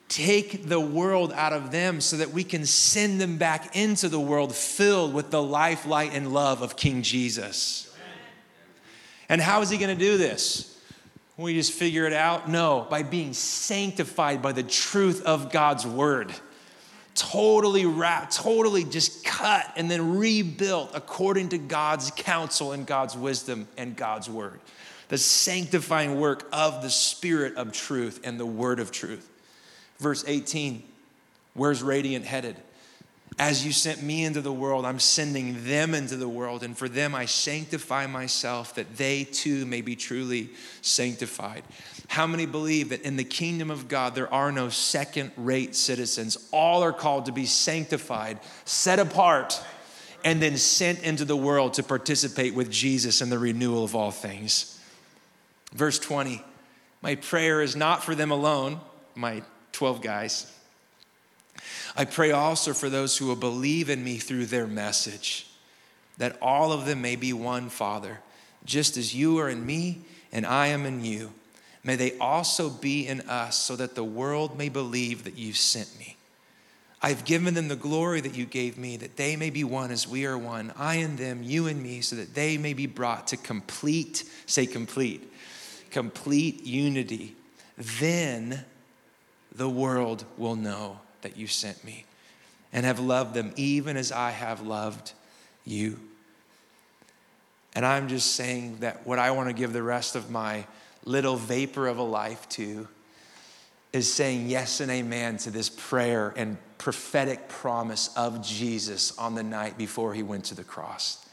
[0.09, 4.18] Take the world out of them so that we can send them back into the
[4.18, 7.88] world filled with the life, light, and love of King Jesus.
[9.29, 10.79] And how is he going to do this?
[11.37, 12.49] We just figure it out?
[12.49, 16.35] No, by being sanctified by the truth of God's word
[17.18, 23.66] totally wrapped, totally just cut and then rebuilt according to God's counsel and God's wisdom
[23.76, 24.61] and God's word.
[25.09, 29.29] The sanctifying work of the Spirit of truth and the word of truth.
[29.99, 30.83] Verse 18,
[31.55, 32.57] where's Radiant headed?
[33.39, 36.89] As you sent me into the world, I'm sending them into the world, and for
[36.89, 40.51] them I sanctify myself that they too may be truly
[40.82, 41.62] sanctified.
[42.09, 46.49] How many believe that in the kingdom of God there are no second rate citizens?
[46.53, 49.62] All are called to be sanctified, set apart,
[50.24, 54.11] and then sent into the world to participate with Jesus in the renewal of all
[54.11, 54.80] things.
[55.72, 56.43] Verse 20
[57.03, 58.80] My prayer is not for them alone,
[59.14, 60.53] my 12 guys.
[61.99, 65.51] I pray also for those who will believe in me through their message,
[66.16, 68.20] that all of them may be one, Father,
[68.64, 69.99] just as you are in me
[70.32, 71.32] and I am in you
[71.88, 75.99] May they also be in us, so that the world may believe that you sent
[75.99, 76.18] me.
[77.01, 80.07] I've given them the glory that you gave me, that they may be one as
[80.07, 83.28] we are one, I and them, you and me, so that they may be brought
[83.28, 85.32] to complete, say complete,
[85.90, 87.36] complete unity.
[87.76, 88.64] Then
[89.55, 92.04] the world will know that you sent me
[92.72, 95.12] and have loved them even as I have loved
[95.64, 95.98] you.
[97.74, 100.66] And I'm just saying that what I want to give the rest of my
[101.04, 102.88] little vapor of a life to
[103.92, 109.42] is saying yes and amen to this prayer and prophetic promise of Jesus on the
[109.42, 111.24] night before he went to the cross.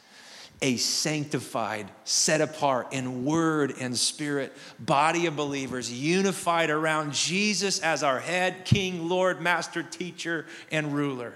[0.62, 8.02] A sanctified, set apart in word and spirit body of believers unified around Jesus as
[8.02, 11.34] our head, king, Lord, master, teacher, and ruler,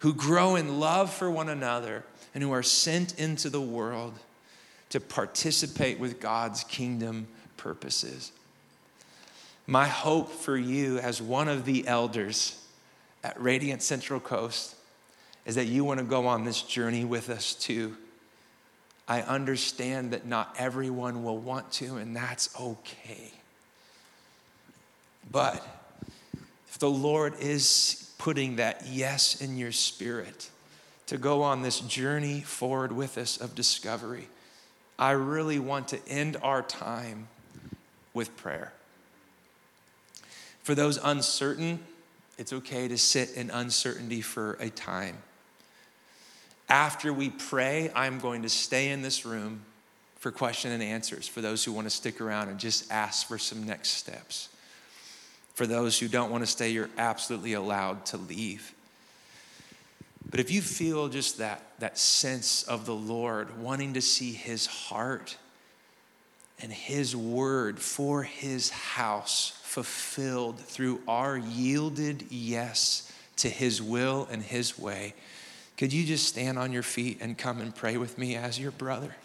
[0.00, 4.14] who grow in love for one another and who are sent into the world
[4.88, 8.32] to participate with God's kingdom purposes.
[9.66, 12.60] My hope for you as one of the elders
[13.22, 14.74] at Radiant Central Coast
[15.46, 17.96] is that you want to go on this journey with us too.
[19.10, 23.32] I understand that not everyone will want to, and that's okay.
[25.32, 25.66] But
[26.68, 30.48] if the Lord is putting that yes in your spirit
[31.08, 34.28] to go on this journey forward with us of discovery,
[34.96, 37.26] I really want to end our time
[38.14, 38.72] with prayer.
[40.62, 41.80] For those uncertain,
[42.38, 45.16] it's okay to sit in uncertainty for a time.
[46.70, 49.62] After we pray, I'm going to stay in this room
[50.20, 53.38] for question and answers for those who want to stick around and just ask for
[53.38, 54.48] some next steps.
[55.54, 58.72] For those who don't want to stay, you're absolutely allowed to leave.
[60.30, 64.66] But if you feel just that, that sense of the Lord wanting to see his
[64.66, 65.36] heart
[66.62, 74.40] and his word for his house fulfilled through our yielded yes to his will and
[74.40, 75.14] his way,
[75.80, 78.70] could you just stand on your feet and come and pray with me as your
[78.70, 79.16] brother?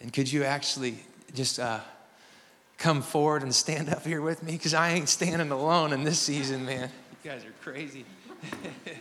[0.00, 0.96] And could you actually
[1.36, 1.80] just uh,
[2.78, 4.52] come forward and stand up here with me?
[4.52, 6.90] Because I ain't standing alone in this season, man.
[7.22, 8.04] You guys are crazy.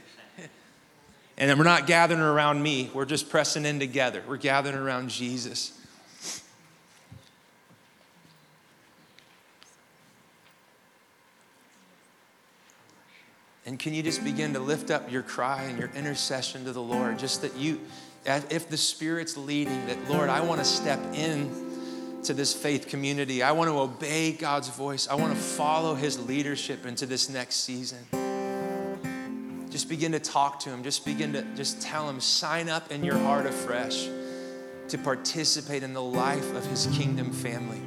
[1.38, 4.22] and we're not gathering around me, we're just pressing in together.
[4.28, 5.80] We're gathering around Jesus.
[13.66, 16.82] And can you just begin to lift up your cry and your intercession to the
[16.82, 17.18] Lord?
[17.18, 17.82] Just that you,
[18.26, 21.65] if the Spirit's leading, that Lord, I want to step in
[22.26, 23.44] to this faith community.
[23.44, 25.08] I want to obey God's voice.
[25.08, 28.00] I want to follow His leadership into this next season.
[29.70, 30.84] Just begin to talk to Him.
[30.84, 34.08] Just begin to just tell Him, sign up in your heart afresh
[34.88, 37.82] to participate in the life of His kingdom family.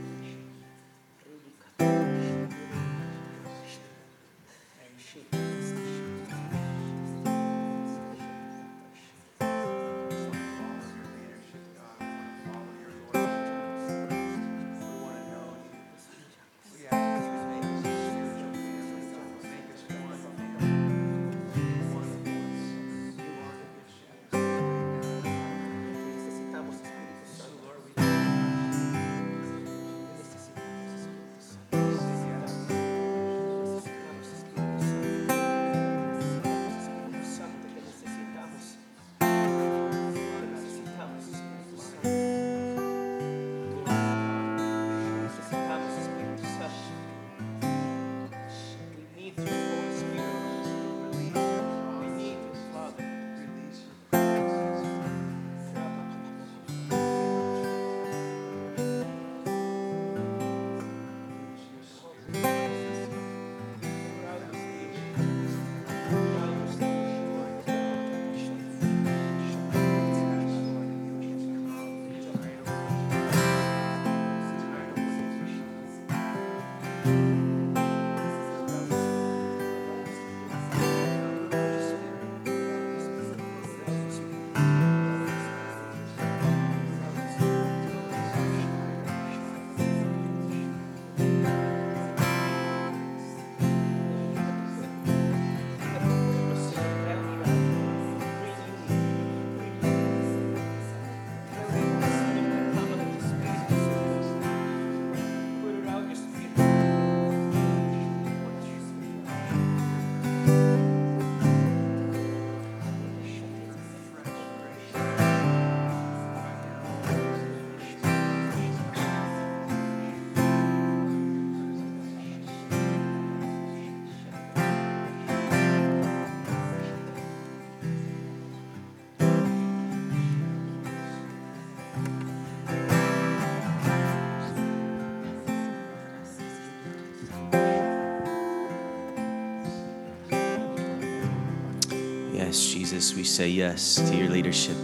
[142.50, 144.76] Jesus, we say yes to your leadership.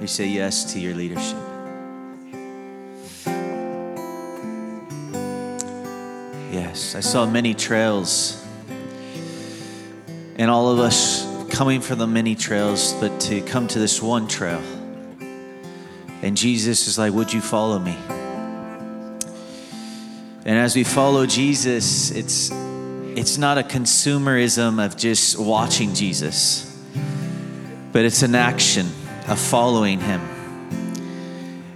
[0.00, 1.38] We say yes to your leadership.
[6.52, 8.44] Yes, I saw many trails,
[10.36, 14.26] and all of us coming from the many trails, but to come to this one
[14.26, 14.60] trail.
[16.22, 17.96] And Jesus is like, Would you follow me?
[20.44, 22.50] And as we follow Jesus, it's
[23.16, 26.70] it's not a consumerism of just watching Jesus,
[27.90, 28.86] but it's an action
[29.26, 30.20] of following him.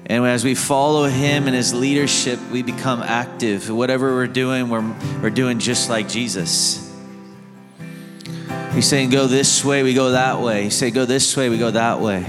[0.05, 3.70] And as we follow him and his leadership, we become active.
[3.70, 4.84] Whatever we're doing, we're,
[5.22, 6.95] we're doing just like Jesus.
[8.74, 10.64] He's saying, go this way, we go that way.
[10.64, 12.26] He say, go this way, we go that way.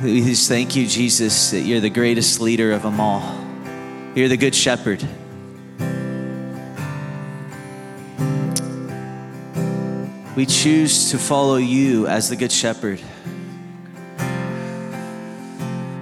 [0.00, 3.41] We just thank you, Jesus, that you're the greatest leader of them all.
[4.14, 5.02] You're the good shepherd.
[10.36, 13.00] We choose to follow you as the good shepherd.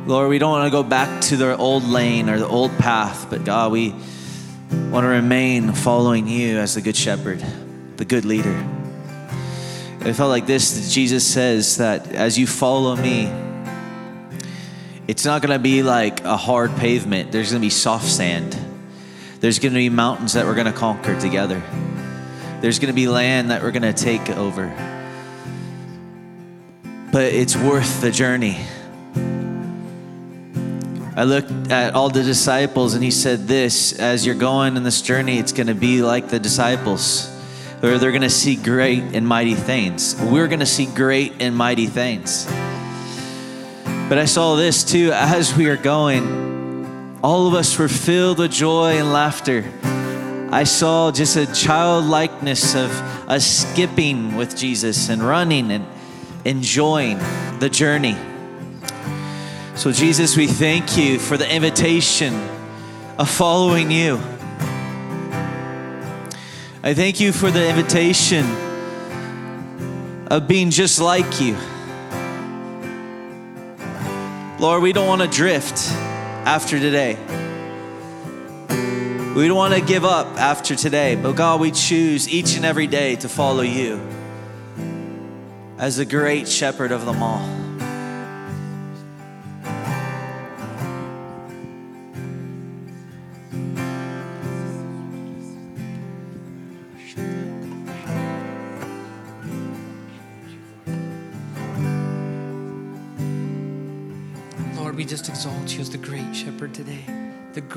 [0.06, 3.28] Lord, we don't want to go back to the old lane or the old path,
[3.30, 3.94] but God, we
[4.90, 7.44] want to remain following you as the good shepherd,
[7.96, 8.66] the good leader.
[10.00, 13.30] It felt like this Jesus says that as you follow me,
[15.10, 17.32] it's not going to be like a hard pavement.
[17.32, 18.56] There's going to be soft sand.
[19.40, 21.60] There's going to be mountains that we're going to conquer together.
[22.60, 24.68] There's going to be land that we're going to take over.
[27.10, 28.58] But it's worth the journey.
[31.16, 35.02] I looked at all the disciples and he said this as you're going in this
[35.02, 37.28] journey, it's going to be like the disciples,
[37.82, 40.14] or they're going to see great and mighty things.
[40.22, 42.46] We're going to see great and mighty things.
[44.10, 47.16] But I saw this too as we are going.
[47.22, 49.64] All of us were filled with joy and laughter.
[50.50, 52.90] I saw just a childlikeness of
[53.30, 55.86] us skipping with Jesus and running and
[56.44, 57.18] enjoying
[57.60, 58.16] the journey.
[59.76, 62.34] So, Jesus, we thank you for the invitation
[63.16, 64.16] of following you.
[66.82, 68.44] I thank you for the invitation
[70.26, 71.56] of being just like you.
[74.60, 77.14] Lord, we don't want to drift after today.
[79.34, 82.86] We don't want to give up after today, but God, we choose each and every
[82.86, 83.98] day to follow you
[85.78, 87.59] as the great shepherd of them all.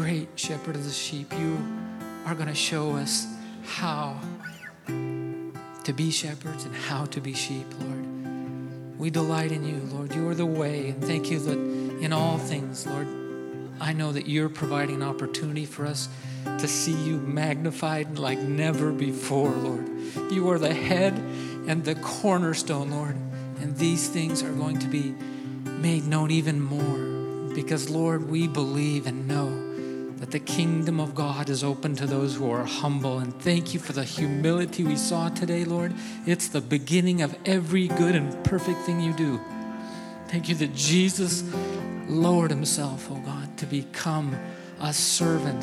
[0.03, 1.31] Great shepherd of the sheep.
[1.31, 1.57] You
[2.25, 3.25] are going to show us
[3.63, 4.19] how
[4.85, 8.99] to be shepherds and how to be sheep, Lord.
[8.99, 10.13] We delight in you, Lord.
[10.13, 11.57] You are the way, and thank you that
[12.03, 13.07] in all things, Lord,
[13.79, 16.09] I know that you're providing an opportunity for us
[16.43, 19.89] to see you magnified like never before, Lord.
[20.29, 21.13] You are the head
[21.65, 23.15] and the cornerstone, Lord,
[23.61, 25.15] and these things are going to be
[25.63, 27.53] made known even more.
[27.55, 29.62] Because, Lord, we believe and know
[30.23, 33.19] that the kingdom of God is open to those who are humble.
[33.19, 35.93] And thank you for the humility we saw today, Lord.
[36.25, 39.41] It's the beginning of every good and perfect thing you do.
[40.29, 41.43] Thank you that Jesus
[42.07, 44.33] lowered himself, oh God, to become
[44.79, 45.61] a servant.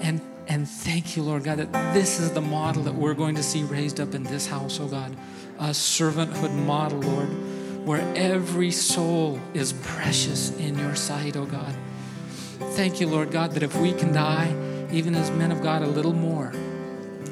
[0.00, 3.42] And, and thank you, Lord God, that this is the model that we're going to
[3.42, 5.14] see raised up in this house, oh God.
[5.58, 7.28] A servanthood model, Lord
[7.84, 11.74] where every soul is precious in your sight, oh God.
[12.60, 14.54] Thank you, Lord God, that if we can die,
[14.92, 16.52] even as men of God, a little more,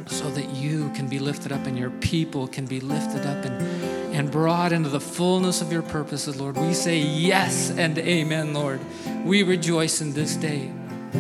[0.07, 4.15] so that you can be lifted up and your people can be lifted up and,
[4.15, 6.57] and brought into the fullness of your purposes, Lord.
[6.57, 8.81] We say yes and amen, Lord.
[9.25, 10.71] We rejoice in this day.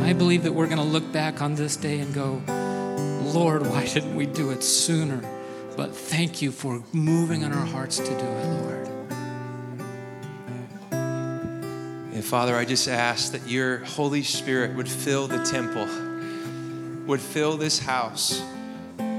[0.00, 2.42] I believe that we're going to look back on this day and go,
[3.32, 5.22] Lord, why didn't we do it sooner?
[5.76, 8.77] But thank you for moving on our hearts to do it, Lord.
[12.18, 15.86] And Father, I just ask that your Holy Spirit would fill the temple,
[17.06, 18.42] would fill this house.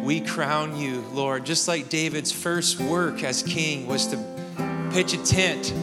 [0.03, 4.17] We crown you, Lord, just like David's first work as king was to
[4.91, 5.73] pitch a tent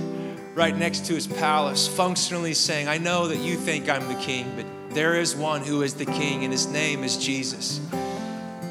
[0.54, 4.52] right next to his palace, functionally saying, I know that you think I'm the king,
[4.54, 7.80] but there is one who is the king, and his name is Jesus.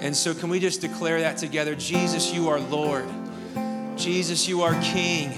[0.02, 1.74] And so, can we just declare that together?
[1.74, 3.10] Jesus, you are Lord.
[3.98, 5.34] Jesus, you are King.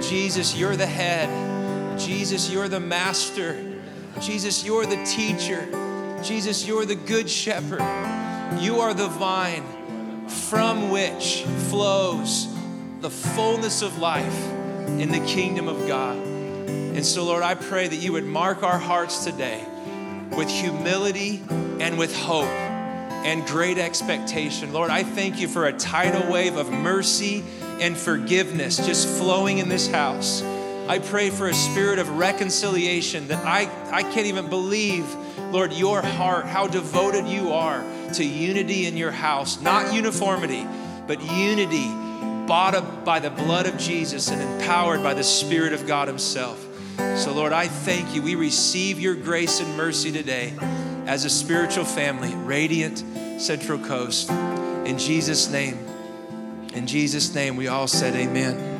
[0.00, 1.51] Jesus, you're the head.
[1.98, 3.80] Jesus, you're the master.
[4.20, 5.66] Jesus, you're the teacher.
[6.22, 7.82] Jesus, you're the good shepherd.
[8.60, 9.64] You are the vine
[10.28, 12.48] from which flows
[13.00, 14.50] the fullness of life
[14.88, 16.16] in the kingdom of God.
[16.18, 19.64] And so, Lord, I pray that you would mark our hearts today
[20.36, 21.42] with humility
[21.80, 22.44] and with hope
[23.24, 24.72] and great expectation.
[24.72, 27.44] Lord, I thank you for a tidal wave of mercy
[27.80, 30.42] and forgiveness just flowing in this house.
[30.88, 35.06] I pray for a spirit of reconciliation that I, I can't even believe,
[35.50, 37.84] Lord, your heart, how devoted you are
[38.14, 39.60] to unity in your house.
[39.60, 40.66] Not uniformity,
[41.06, 41.88] but unity
[42.46, 46.66] bought up by the blood of Jesus and empowered by the Spirit of God Himself.
[47.16, 48.22] So, Lord, I thank you.
[48.22, 50.52] We receive your grace and mercy today
[51.06, 53.04] as a spiritual family, Radiant
[53.40, 54.30] Central Coast.
[54.30, 55.78] In Jesus' name,
[56.74, 58.71] in Jesus' name, we all said amen.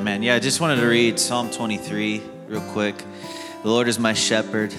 [0.00, 0.22] Amen.
[0.22, 2.96] Yeah, I just wanted to read Psalm 23 real quick.
[3.62, 4.74] The Lord is my shepherd,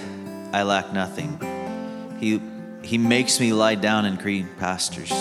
[0.52, 1.38] I lack nothing.
[2.20, 2.42] He,
[2.82, 5.14] he makes me lie down in green pastures.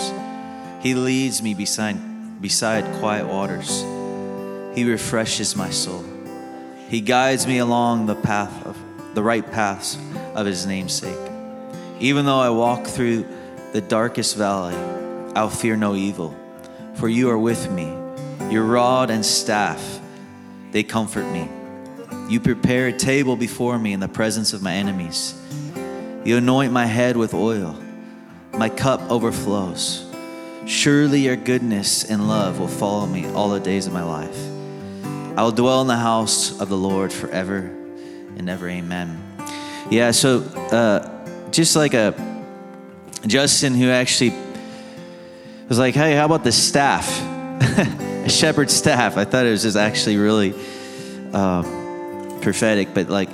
[0.81, 3.83] He leads me beside, beside quiet waters.
[4.75, 6.03] He refreshes my soul.
[6.89, 8.75] He guides me along the path of
[9.13, 9.99] the right paths
[10.33, 11.31] of his namesake.
[11.99, 13.27] Even though I walk through
[13.71, 14.73] the darkest valley,
[15.35, 16.35] I'll fear no evil,
[16.95, 18.00] for you are with me.
[18.51, 20.01] Your rod and staff,
[20.71, 21.47] they comfort me.
[22.27, 25.39] You prepare a table before me in the presence of my enemies.
[26.25, 27.81] You anoint my head with oil.
[28.51, 30.05] My cup overflows.
[30.65, 34.37] Surely your goodness and love will follow me all the days of my life.
[35.37, 37.73] I will dwell in the house of the Lord forever
[38.37, 38.67] and ever.
[38.67, 39.17] Amen.
[39.89, 40.41] Yeah, so
[40.71, 42.13] uh, just like a
[43.25, 44.35] Justin who actually
[45.69, 47.07] was like, hey, how about the staff?
[48.23, 49.17] a shepherd's staff.
[49.17, 50.53] I thought it was just actually really
[51.33, 51.63] uh,
[52.41, 53.29] prophetic, but like,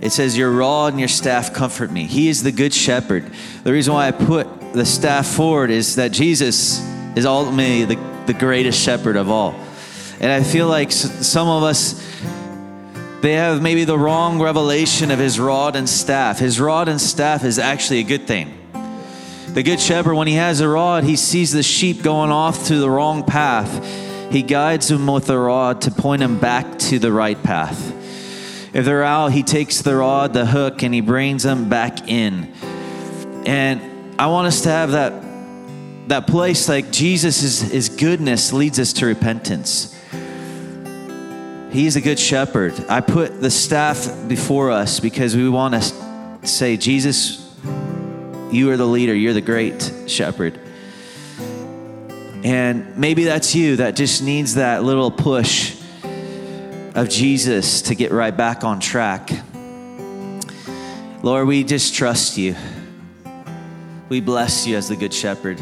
[0.00, 2.04] it says, Your rod and your staff comfort me.
[2.04, 3.30] He is the good shepherd.
[3.64, 6.80] The reason why I put the staff forward is that Jesus
[7.16, 9.54] is ultimately the, the greatest shepherd of all.
[10.20, 11.94] And I feel like some of us,
[13.20, 16.38] they have maybe the wrong revelation of his rod and staff.
[16.38, 18.55] His rod and staff is actually a good thing.
[19.56, 22.76] The good shepherd, when he has a rod, he sees the sheep going off to
[22.76, 24.30] the wrong path.
[24.30, 27.90] He guides them with the rod to point them back to the right path.
[28.74, 32.52] If they're out, he takes the rod, the hook, and he brings them back in.
[33.46, 35.14] And I want us to have that,
[36.08, 39.98] that place like Jesus' is, goodness leads us to repentance.
[41.70, 42.74] He's a good shepherd.
[42.90, 47.45] I put the staff before us because we want to say, Jesus,
[48.52, 50.58] you are the leader, you're the great shepherd.
[52.44, 55.80] And maybe that's you that just needs that little push
[56.94, 59.30] of Jesus to get right back on track.
[61.22, 62.54] Lord, we just trust you.
[64.08, 65.60] We bless you as the good shepherd.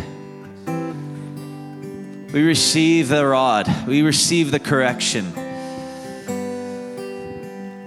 [2.33, 5.44] We receive the rod, we receive the correction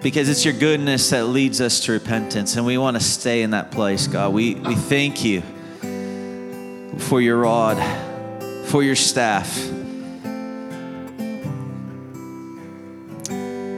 [0.08, 3.52] because it's your goodness that leads us to repentance, and we want to stay in
[3.52, 4.34] that place, God.
[4.34, 5.42] We, we thank you
[6.98, 7.76] for your rod,
[8.68, 9.54] for your staff.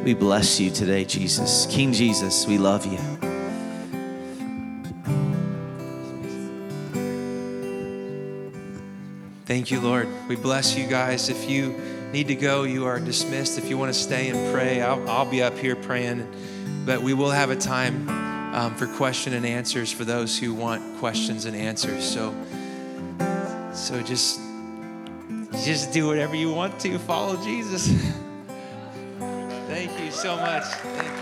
[0.03, 1.65] We bless you today, Jesus.
[1.65, 2.99] King Jesus, we love you.
[9.47, 10.07] Thank you, Lord.
[10.27, 11.29] We bless you guys.
[11.29, 13.57] If you need to go, you are dismissed.
[13.57, 16.27] If you want to stay and pray, I'll, I'll be up here praying.
[16.85, 18.09] But we will have a time
[18.55, 22.03] um, for question and answers for those who want questions and answers.
[22.03, 22.33] So,
[23.73, 24.39] so just,
[25.63, 26.97] just do whatever you want to.
[26.99, 27.87] Follow Jesus.
[29.67, 31.18] Thank you so much.